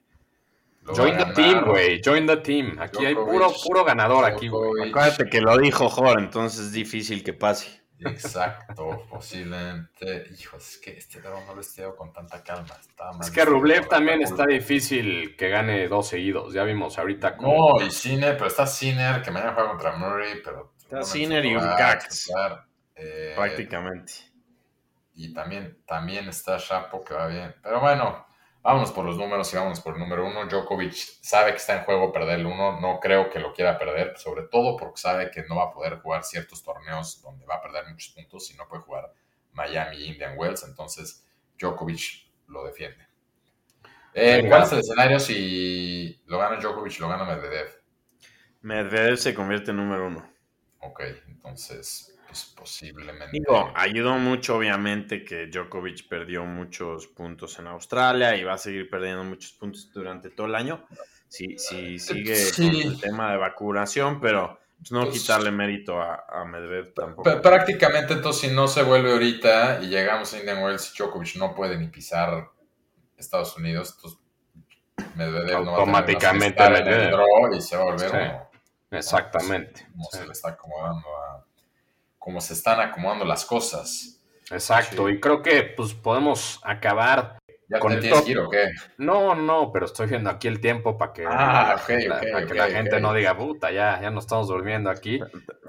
Join 0.94 1.18
the 1.18 1.26
team, 1.34 1.66
güey. 1.66 2.00
Join 2.04 2.28
the 2.28 2.38
team. 2.38 2.78
Aquí 2.80 3.06
hay 3.06 3.16
puro, 3.16 3.52
puro 3.66 3.84
ganador 3.84 4.24
aquí, 4.24 4.48
güey. 4.48 4.90
Acuérdate 4.90 5.28
que 5.30 5.42
lo 5.42 5.58
dijo 5.58 5.90
Jorge, 5.90 6.14
entonces 6.20 6.68
es 6.68 6.72
difícil 6.74 7.24
que 7.24 7.34
pase. 7.34 7.82
Exacto, 8.00 9.06
posiblemente. 9.10 10.28
Hijo, 10.38 10.58
es 10.58 10.78
que 10.78 10.98
este 10.98 11.20
no 11.22 11.30
lo 11.30 11.62
he 11.62 11.96
con 11.96 12.12
tanta 12.12 12.44
calma. 12.44 12.76
es 13.22 13.32
que 13.32 13.46
Rublev 13.46 13.88
también 13.88 14.22
está 14.22 14.46
difícil 14.46 15.36
que 15.38 15.50
gane 15.50 15.88
dos 15.88 16.10
seguidos. 16.10 16.54
Ya 16.54 16.64
vimos 16.64 16.98
ahorita. 16.98 17.38
No, 17.40 17.82
y 17.82 17.92
Sinner, 17.92 18.36
pero 18.36 18.48
está 18.48 18.68
Sinner 18.68 19.22
que 19.22 19.32
mañana 19.32 19.54
juega 19.54 19.70
contra 19.70 19.96
Murray, 19.96 20.42
pero. 20.44 20.74
Está 20.78 21.04
Sinner 21.04 21.44
y 21.46 21.56
un 21.56 21.62
Cax. 21.62 22.32
Eh, 22.96 23.34
prácticamente. 23.36 24.14
Y 25.16 25.34
también, 25.34 25.78
también 25.86 26.28
está 26.28 26.58
Chapo 26.58 27.04
que 27.04 27.14
va 27.14 27.28
bien. 27.28 27.56
Pero 27.64 27.80
bueno, 27.80 28.25
Vámonos 28.66 28.92
por 28.92 29.06
los 29.06 29.16
números 29.16 29.54
y 29.54 29.58
vámonos 29.58 29.80
por 29.80 29.94
el 29.94 30.00
número 30.00 30.26
uno. 30.26 30.48
Djokovic 30.48 30.92
sabe 31.22 31.52
que 31.52 31.58
está 31.58 31.78
en 31.78 31.84
juego 31.84 32.12
perder 32.12 32.40
el 32.40 32.48
uno. 32.48 32.82
No 32.82 33.00
creo 33.00 33.30
que 33.30 33.38
lo 33.38 33.54
quiera 33.54 33.78
perder, 33.78 34.18
sobre 34.18 34.42
todo 34.48 34.76
porque 34.76 35.00
sabe 35.00 35.30
que 35.30 35.44
no 35.44 35.58
va 35.58 35.66
a 35.66 35.72
poder 35.72 36.00
jugar 36.00 36.24
ciertos 36.24 36.64
torneos 36.64 37.22
donde 37.22 37.46
va 37.46 37.58
a 37.58 37.62
perder 37.62 37.86
muchos 37.88 38.16
puntos 38.16 38.50
y 38.50 38.58
no 38.58 38.68
puede 38.68 38.82
jugar 38.82 39.14
Miami, 39.52 40.06
Indian 40.06 40.36
Wells. 40.36 40.64
Entonces, 40.64 41.24
Djokovic 41.60 42.28
lo 42.48 42.66
defiende. 42.66 43.08
Eh, 44.16 44.44
¿Cuál 44.50 44.64
es 44.64 44.72
el 44.72 44.80
escenario 44.80 45.20
si 45.20 46.24
lo 46.26 46.40
gana 46.40 46.60
Djokovic 46.60 47.00
lo 47.02 47.10
gana 47.10 47.24
Medvedev? 47.24 47.68
Medvedev 48.62 49.18
se 49.18 49.36
convierte 49.36 49.70
en 49.70 49.78
número 49.78 50.08
uno. 50.08 50.28
Ok, 50.80 51.02
entonces 51.28 52.15
pues, 52.28 52.54
posiblemente. 52.56 53.30
Digo, 53.32 53.72
ayudó 53.76 54.16
mucho, 54.18 54.58
obviamente, 54.58 55.24
que 55.24 55.48
Djokovic 55.48 56.08
perdió 56.08 56.44
muchos 56.46 57.08
puntos 57.08 57.58
en 57.60 57.68
Australia 57.68 58.36
y 58.36 58.44
va 58.44 58.54
a 58.54 58.58
seguir 58.58 58.90
perdiendo 58.90 59.24
muchos 59.24 59.52
puntos 59.54 59.92
durante 59.94 60.30
todo 60.30 60.48
el 60.48 60.56
año. 60.56 60.86
si, 61.28 61.58
si 61.58 62.00
sigue 62.00 62.36
Sí. 62.36 62.68
con 62.72 62.76
el 62.94 63.02
tema 63.02 63.32
de 63.32 63.38
vacunación, 63.38 64.22
pero 64.22 64.60
pues, 64.78 64.92
no 64.92 65.06
Pues- 65.06 65.20
quitarle 65.20 65.52
mérito 65.52 66.00
a, 66.02 66.24
a 66.30 66.46
Medvedev 66.46 66.94
tampoco. 66.94 67.42
Prácticamente 67.42 68.14
entonces 68.14 68.50
si 68.50 68.56
no 68.56 68.68
se 68.68 68.84
vuelve 68.84 69.12
ahorita 69.12 69.80
y 69.82 69.88
llegamos 69.88 70.34
a 70.34 70.40
Indian 70.40 70.64
Wells, 70.64 70.94
Djokovic 70.98 71.36
no 71.38 71.54
puede 71.56 71.78
ni 71.78 71.88
pisar 71.88 72.50
Estados 73.18 73.58
Unidos, 73.58 73.96
entonces 73.98 74.20
Medvedev 75.16 75.46
no 75.46 75.46
va 75.46 75.50
a 75.50 75.56
tener 75.56 75.80
Automáticamente 75.80 76.64
en 76.64 76.76
el 76.88 77.12
draw 77.12 77.54
y 77.54 77.62
se 77.62 77.76
va 77.76 77.82
a 77.82 77.86
volver 77.86 78.10
Sí. 78.12 78.18
uno. 78.18 78.50
Exactamente. 78.92 79.88
Como 79.92 80.04
Sí. 80.12 80.18
se 80.20 80.26
le 80.28 80.32
está 80.32 80.50
acomodando 80.50 81.08
a... 81.18 81.45
Como 82.26 82.42
se 82.42 82.54
están 82.56 82.80
acomodando 82.80 83.24
las 83.24 83.46
cosas. 83.46 84.20
Exacto. 84.50 85.08
Sí. 85.08 85.14
Y 85.14 85.20
creo 85.20 85.44
que 85.44 85.62
pues 85.78 85.94
podemos 85.94 86.60
acabar. 86.64 87.38
¿Ya 87.70 87.78
Con 87.78 87.92
te 87.92 87.98
el 87.98 88.02
tienes 88.02 88.18
top. 88.20 88.26
que 88.26 88.32
ir 88.32 88.40
o 88.40 88.50
qué? 88.50 88.72
No, 88.98 89.36
no, 89.36 89.72
pero 89.72 89.86
estoy 89.86 90.08
viendo 90.08 90.32
aquí 90.32 90.48
el 90.48 90.60
tiempo 90.60 90.98
para 90.98 91.14
que, 91.14 91.24
Ah, 91.28 91.80
que 91.88 92.54
la 92.56 92.68
gente 92.70 93.00
no 93.00 93.14
diga, 93.14 93.38
puta, 93.38 93.72
ya, 93.72 94.02
ya 94.02 94.10
nos 94.10 94.24
estamos 94.24 94.48
durmiendo 94.48 94.90
aquí. 94.90 95.20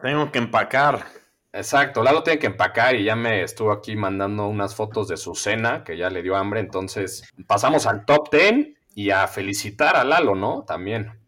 Tengo 0.01 0.33
que 0.33 0.39
empacar. 0.39 1.05
Exacto, 1.53 2.03
Lalo 2.03 2.23
tiene 2.23 2.39
que 2.39 2.47
empacar 2.47 2.95
y 2.95 3.05
ya 3.05 3.17
me 3.17 3.43
estuvo 3.43 3.71
aquí 3.71 3.95
mandando 3.95 4.47
unas 4.47 4.75
fotos 4.75 5.09
de 5.09 5.19
su 5.19 5.35
cena, 5.35 5.85
que 5.85 5.99
ya 5.99 6.09
le 6.09 6.23
dio 6.23 6.37
hambre. 6.37 6.61
Entonces, 6.61 7.31
pasamos 7.47 7.87
al 7.87 8.07
top 8.07 8.31
10 8.31 8.69
y 8.95 9.11
a 9.11 9.29
felicitar 9.29 9.95
a 9.95 10.05
Lalo, 10.05 10.35
¿no? 10.35 10.65
También. 10.67 11.21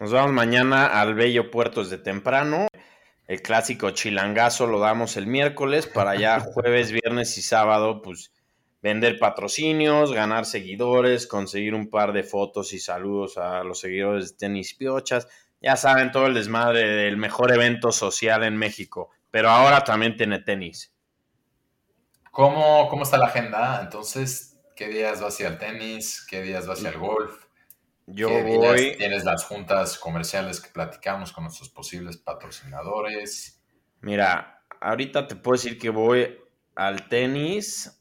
Nos 0.00 0.12
vamos 0.12 0.32
mañana 0.32 0.86
al 0.86 1.14
Bello 1.14 1.52
Puertos 1.52 1.88
de 1.88 1.98
temprano. 1.98 2.66
El 3.30 3.42
clásico 3.42 3.90
chilangazo 3.90 4.66
lo 4.66 4.80
damos 4.80 5.16
el 5.16 5.28
miércoles 5.28 5.86
para 5.86 6.16
ya 6.16 6.40
jueves, 6.52 6.90
viernes 6.90 7.38
y 7.38 7.42
sábado, 7.42 8.02
pues 8.02 8.32
vender 8.82 9.20
patrocinios, 9.20 10.12
ganar 10.12 10.46
seguidores, 10.46 11.28
conseguir 11.28 11.76
un 11.76 11.90
par 11.90 12.12
de 12.12 12.24
fotos 12.24 12.72
y 12.72 12.80
saludos 12.80 13.38
a 13.38 13.62
los 13.62 13.78
seguidores 13.78 14.32
de 14.32 14.36
Tenis 14.36 14.74
Piochas. 14.74 15.28
Ya 15.60 15.76
saben, 15.76 16.10
todo 16.10 16.26
el 16.26 16.34
desmadre 16.34 16.80
del 16.80 17.18
mejor 17.18 17.52
evento 17.52 17.92
social 17.92 18.42
en 18.42 18.56
México, 18.56 19.10
pero 19.30 19.48
ahora 19.48 19.84
también 19.84 20.16
tiene 20.16 20.40
tenis. 20.40 20.92
¿Cómo, 22.32 22.88
¿Cómo 22.88 23.04
está 23.04 23.16
la 23.16 23.26
agenda? 23.26 23.78
Entonces, 23.80 24.58
¿qué 24.74 24.88
días 24.88 25.20
vas 25.20 25.38
a 25.38 25.42
ir 25.44 25.48
al 25.50 25.58
tenis? 25.58 26.26
¿Qué 26.28 26.42
días 26.42 26.66
vas 26.66 26.80
a 26.80 26.82
ir 26.82 26.88
al 26.88 26.98
golf? 26.98 27.44
Yo 28.12 28.28
¿Qué 28.28 28.42
días 28.44 28.58
voy, 28.58 28.96
tienes 28.96 29.24
las 29.24 29.44
juntas 29.44 29.98
comerciales 29.98 30.60
que 30.60 30.70
platicamos 30.70 31.32
con 31.32 31.44
nuestros 31.44 31.68
posibles 31.68 32.16
patrocinadores? 32.16 33.62
mira, 34.00 34.62
ahorita 34.80 35.26
te 35.26 35.36
puedo 35.36 35.56
decir 35.56 35.78
que 35.78 35.90
voy 35.90 36.38
al 36.74 37.08
tenis 37.08 38.00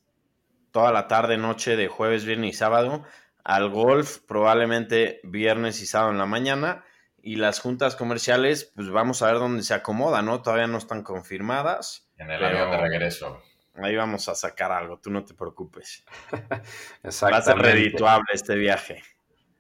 toda 0.72 0.91
la 0.91 1.08
tarde, 1.08 1.38
noche 1.38 1.76
de 1.76 1.88
jueves, 1.88 2.26
viernes 2.26 2.56
y 2.56 2.58
sábado, 2.58 3.04
al 3.43 3.69
golf 3.69 4.19
probablemente 4.19 5.19
viernes 5.24 5.82
y 5.82 5.86
sábado 5.86 6.12
en 6.12 6.17
la 6.17 6.26
mañana 6.26 6.84
y 7.22 7.36
las 7.36 7.60
juntas 7.60 7.95
comerciales, 7.95 8.72
pues 8.76 8.89
vamos 8.89 9.22
a 9.22 9.28
ver 9.28 9.36
dónde 9.36 9.63
se 9.63 9.74
acomoda, 9.74 10.22
¿no? 10.22 10.41
Todavía 10.41 10.67
no 10.67 10.78
están 10.78 11.04
confirmadas. 11.04 12.10
En 12.17 12.32
el 12.32 12.43
avión 12.43 12.72
de 12.72 12.78
regreso. 12.78 13.41
Ahí 13.76 13.95
vamos 13.95 14.28
a 14.30 14.36
sacar 14.36 14.72
algo, 14.72 15.00
tú 15.00 15.10
no 15.10 15.24
te 15.24 15.34
preocupes. 15.34 16.04
Va 17.04 17.38
a 17.38 17.41
ser 17.41 17.58
redituable 17.58 18.28
este 18.34 18.56
viaje. 18.56 19.04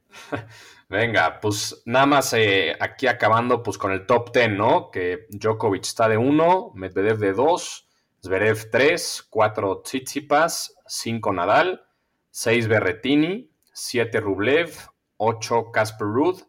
Venga, 0.89 1.39
pues 1.39 1.83
nada 1.85 2.05
más 2.05 2.33
eh, 2.33 2.75
aquí 2.79 3.07
acabando 3.07 3.61
pues 3.61 3.77
con 3.77 3.91
el 3.91 4.05
top 4.05 4.31
10, 4.33 4.51
¿no? 4.51 4.89
Que 4.91 5.27
Djokovic 5.29 5.83
está 5.83 6.09
de 6.09 6.17
1, 6.17 6.71
Medvedev 6.73 7.17
de 7.17 7.33
2, 7.33 7.87
Zverev 8.23 8.69
3, 8.71 9.27
4 9.29 9.81
Tsitsipas, 9.83 10.75
5 10.87 11.33
Nadal, 11.33 11.85
6 12.31 12.67
Berretini, 12.67 13.51
7 13.71 14.19
Rublev, 14.19 14.73
8 15.17 15.71
Casper 15.71 16.07
Ruud, 16.07 16.41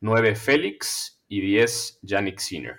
9 0.00 0.36
Félix 0.36 1.22
y 1.28 1.40
10 1.40 1.98
Yannick 2.02 2.38
Sinner. 2.38 2.78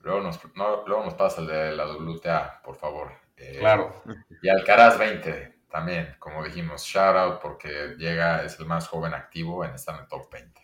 Luego 0.00 0.20
nos, 0.20 0.38
no, 0.54 0.86
luego 0.86 1.04
nos 1.04 1.14
pasa 1.14 1.40
el 1.40 1.46
de 1.46 1.72
la 1.72 1.86
WTA, 1.86 2.60
por 2.62 2.76
favor. 2.76 3.10
Eh, 3.38 3.56
Claro. 3.58 4.02
Y 4.42 4.48
Alcaraz 4.50 4.98
20 4.98 5.53
también, 5.74 6.14
como 6.20 6.44
dijimos. 6.44 6.84
Shout 6.84 7.16
out 7.16 7.40
porque 7.40 7.96
llega, 7.98 8.44
es 8.44 8.60
el 8.60 8.66
más 8.66 8.86
joven 8.86 9.12
activo 9.12 9.64
en 9.64 9.74
estar 9.74 9.96
en 9.96 10.02
el 10.02 10.06
top 10.06 10.32
20. 10.32 10.60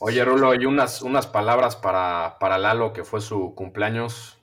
Oye, 0.00 0.24
Rulo, 0.24 0.52
hay 0.52 0.64
unas, 0.64 1.02
unas 1.02 1.26
palabras 1.26 1.76
para, 1.76 2.38
para 2.40 2.56
Lalo, 2.56 2.94
que 2.94 3.04
fue 3.04 3.20
su 3.20 3.54
cumpleaños. 3.54 4.42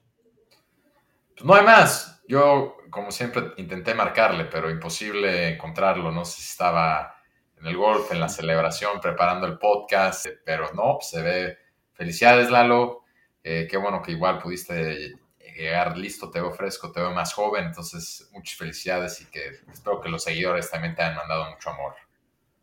Pues 1.33 1.43
no 1.43 1.55
hay 1.55 1.65
más. 1.65 2.21
Yo, 2.27 2.77
como 2.91 3.09
siempre, 3.09 3.53
intenté 3.57 3.95
marcarle, 3.95 4.45
pero 4.45 4.69
imposible 4.69 5.55
encontrarlo. 5.55 6.11
No 6.11 6.23
sé 6.23 6.43
si 6.43 6.51
estaba 6.51 7.15
en 7.57 7.65
el 7.65 7.75
golf, 7.75 8.11
en 8.11 8.19
la 8.19 8.29
celebración, 8.29 9.01
preparando 9.01 9.47
el 9.47 9.57
podcast, 9.57 10.27
pero 10.45 10.71
no, 10.75 10.97
pues 10.99 11.09
se 11.09 11.23
ve. 11.23 11.57
Felicidades, 11.93 12.51
Lalo. 12.51 13.05
Eh, 13.43 13.67
qué 13.67 13.75
bueno 13.75 14.03
que 14.03 14.11
igual 14.11 14.37
pudiste 14.37 15.15
llegar 15.55 15.97
listo, 15.97 16.29
te 16.31 16.39
veo 16.41 16.51
fresco, 16.51 16.91
te 16.91 16.99
veo 16.99 17.11
más 17.11 17.33
joven. 17.33 17.65
Entonces, 17.65 18.29
muchas 18.31 18.57
felicidades 18.57 19.21
y 19.21 19.25
que 19.25 19.51
espero 19.71 19.99
que 20.01 20.09
los 20.09 20.23
seguidores 20.23 20.69
también 20.69 20.95
te 20.95 21.01
hayan 21.03 21.17
mandado 21.17 21.49
mucho 21.51 21.69
amor. 21.69 21.93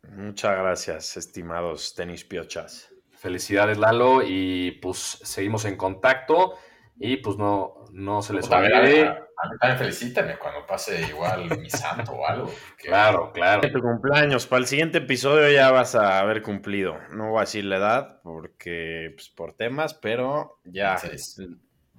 Muchas 0.09 0.57
gracias, 0.57 1.17
estimados 1.17 1.93
tenis 1.95 2.23
piochas. 2.23 2.89
Felicidades, 3.17 3.77
Lalo, 3.77 4.21
y 4.25 4.71
pues 4.81 4.97
seguimos 5.23 5.65
en 5.65 5.75
contacto. 5.75 6.55
Y 7.01 7.17
pues 7.17 7.37
no, 7.37 7.85
no 7.93 8.21
se 8.21 8.33
les 8.33 8.49
También, 8.49 8.73
olvide. 8.77 9.07
a, 9.07 9.11
a 9.11 9.49
mí 9.49 9.57
también 9.59 9.77
felicítame 9.77 10.37
cuando 10.37 10.65
pase 10.65 11.01
igual 11.07 11.57
mi 11.59 11.69
santo 11.69 12.11
o 12.11 12.27
algo. 12.27 12.47
porque- 12.47 12.87
Claro, 12.89 13.31
claro. 13.31 13.61
Tu 13.71 13.81
cumpleaños, 13.81 14.45
para 14.47 14.59
el 14.61 14.67
siguiente 14.67 14.97
episodio 14.97 15.49
ya 15.49 15.71
vas 15.71 15.95
a 15.95 16.19
haber 16.19 16.41
cumplido. 16.41 16.97
No 17.11 17.29
voy 17.29 17.37
a 17.37 17.41
decir 17.41 17.63
la 17.63 17.77
edad 17.77 18.19
porque 18.21 19.11
pues, 19.15 19.29
por 19.29 19.53
temas, 19.53 19.93
pero 19.93 20.59
ya 20.65 20.97
Sí. 20.97 21.07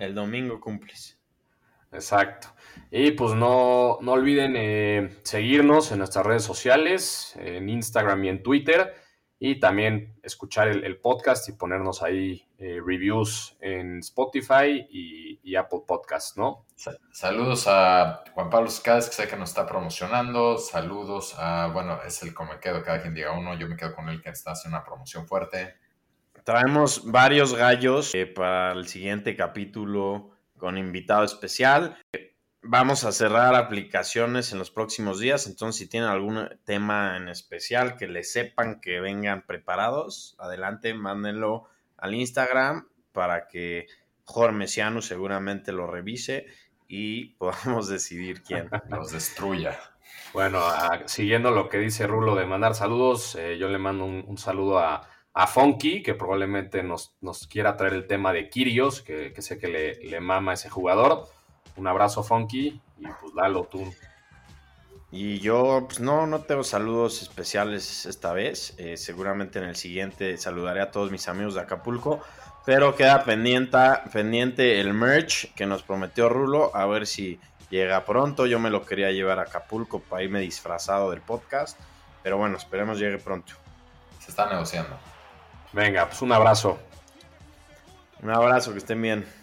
El, 0.00 0.14
domingo 0.14 0.60
cumples. 0.60 1.18
Exacto. 1.92 2.48
Y 2.90 3.12
pues 3.12 3.34
no, 3.34 3.98
no 4.00 4.12
olviden 4.12 4.54
eh, 4.56 5.18
seguirnos 5.22 5.92
en 5.92 5.98
nuestras 5.98 6.24
redes 6.26 6.44
sociales, 6.44 7.34
en 7.36 7.68
Instagram 7.68 8.24
y 8.24 8.28
en 8.28 8.42
Twitter. 8.42 8.94
Y 9.42 9.58
también 9.58 10.18
escuchar 10.22 10.68
el, 10.68 10.84
el 10.84 10.98
podcast 10.98 11.48
y 11.48 11.52
ponernos 11.52 12.02
ahí 12.02 12.46
eh, 12.58 12.78
reviews 12.84 13.56
en 13.60 14.00
Spotify 14.00 14.86
y, 14.90 15.40
y 15.42 15.56
Apple 15.56 15.80
Podcast, 15.88 16.36
¿no? 16.36 16.66
Sa- 16.76 16.98
Saludos 17.10 17.64
a 17.66 18.22
Juan 18.34 18.50
Pablo 18.50 18.68
Scades, 18.68 19.08
que 19.08 19.14
sé 19.14 19.28
que 19.28 19.36
nos 19.38 19.48
está 19.48 19.64
promocionando. 19.66 20.58
Saludos 20.58 21.34
a, 21.38 21.68
bueno, 21.68 22.00
es 22.06 22.22
el 22.22 22.34
como 22.34 22.52
me 22.52 22.60
quedo, 22.60 22.82
cada 22.82 23.00
quien 23.00 23.14
diga 23.14 23.32
uno. 23.32 23.58
Yo 23.58 23.66
me 23.66 23.76
quedo 23.78 23.94
con 23.94 24.10
él 24.10 24.20
que 24.20 24.28
está 24.28 24.50
haciendo 24.52 24.76
una 24.76 24.84
promoción 24.84 25.26
fuerte. 25.26 25.74
Traemos 26.44 27.10
varios 27.10 27.54
gallos 27.54 28.14
eh, 28.14 28.26
para 28.26 28.72
el 28.72 28.86
siguiente 28.86 29.36
capítulo 29.36 30.30
con 30.56 30.78
invitado 30.78 31.24
especial. 31.24 31.96
Vamos 32.62 33.04
a 33.04 33.12
cerrar 33.12 33.54
aplicaciones 33.54 34.52
en 34.52 34.58
los 34.58 34.70
próximos 34.70 35.18
días, 35.18 35.46
entonces 35.46 35.78
si 35.78 35.88
tienen 35.88 36.10
algún 36.10 36.48
tema 36.64 37.16
en 37.16 37.28
especial 37.28 37.96
que 37.96 38.06
les 38.06 38.32
sepan 38.32 38.80
que 38.80 39.00
vengan 39.00 39.46
preparados, 39.46 40.36
adelante, 40.38 40.92
mándenlo 40.92 41.64
al 41.96 42.14
Instagram 42.14 42.88
para 43.12 43.48
que 43.48 43.86
Jorge 44.24 44.54
Mesiano 44.54 45.00
seguramente 45.00 45.72
lo 45.72 45.86
revise 45.86 46.46
y 46.86 47.34
podamos 47.38 47.88
decidir 47.88 48.42
quién. 48.42 48.68
Los 48.90 49.12
destruya. 49.12 49.78
Bueno, 50.34 50.58
a- 50.58 51.06
siguiendo 51.08 51.50
lo 51.50 51.68
que 51.68 51.78
dice 51.78 52.06
Rulo 52.06 52.34
de 52.34 52.44
mandar 52.44 52.74
saludos, 52.74 53.36
eh, 53.36 53.56
yo 53.58 53.68
le 53.68 53.78
mando 53.78 54.04
un 54.04 54.36
saludo 54.36 54.78
a, 54.80 55.08
a 55.32 55.46
Funky, 55.46 56.02
que 56.02 56.14
probablemente 56.14 56.82
nos, 56.82 57.14
nos 57.20 57.46
quiera 57.46 57.76
traer 57.76 57.94
el 57.94 58.06
tema 58.06 58.32
de 58.32 58.48
Kirios, 58.48 59.02
que, 59.02 59.32
que 59.32 59.42
sé 59.42 59.58
que 59.58 59.68
le, 59.68 59.94
le 59.96 60.20
mama 60.20 60.52
a 60.52 60.54
ese 60.54 60.68
jugador. 60.68 61.28
Un 61.76 61.86
abrazo, 61.86 62.22
Funky, 62.22 62.80
y 62.98 63.06
pues 63.20 63.34
Lalo, 63.34 63.64
tú. 63.64 63.92
Y 65.12 65.40
yo, 65.40 65.84
pues 65.86 65.98
no, 65.98 66.26
no 66.26 66.40
tengo 66.42 66.62
saludos 66.62 67.22
especiales 67.22 68.06
esta 68.06 68.32
vez. 68.32 68.74
Eh, 68.78 68.96
seguramente 68.96 69.58
en 69.58 69.64
el 69.64 69.76
siguiente 69.76 70.36
saludaré 70.36 70.80
a 70.80 70.90
todos 70.92 71.10
mis 71.10 71.26
amigos 71.26 71.54
de 71.54 71.60
Acapulco. 71.60 72.20
Pero 72.64 72.94
queda 72.94 73.24
pendiente, 73.24 73.78
pendiente 74.12 74.80
el 74.80 74.94
merch 74.94 75.52
que 75.54 75.66
nos 75.66 75.82
prometió 75.82 76.28
Rulo. 76.28 76.70
A 76.76 76.86
ver 76.86 77.08
si 77.08 77.40
llega 77.70 78.04
pronto. 78.04 78.46
Yo 78.46 78.60
me 78.60 78.70
lo 78.70 78.86
quería 78.86 79.10
llevar 79.10 79.40
a 79.40 79.42
Acapulco 79.42 79.98
para 79.98 80.22
irme 80.22 80.40
disfrazado 80.40 81.10
del 81.10 81.22
podcast. 81.22 81.76
Pero 82.22 82.36
bueno, 82.36 82.56
esperemos 82.56 83.00
llegue 83.00 83.18
pronto. 83.18 83.54
Se 84.20 84.30
está 84.30 84.48
negociando. 84.48 84.96
Venga, 85.72 86.06
pues 86.06 86.20
un 86.22 86.32
abrazo. 86.32 86.78
Un 88.22 88.30
abrazo, 88.30 88.72
que 88.72 88.78
estén 88.78 89.00
bien. 89.00 89.39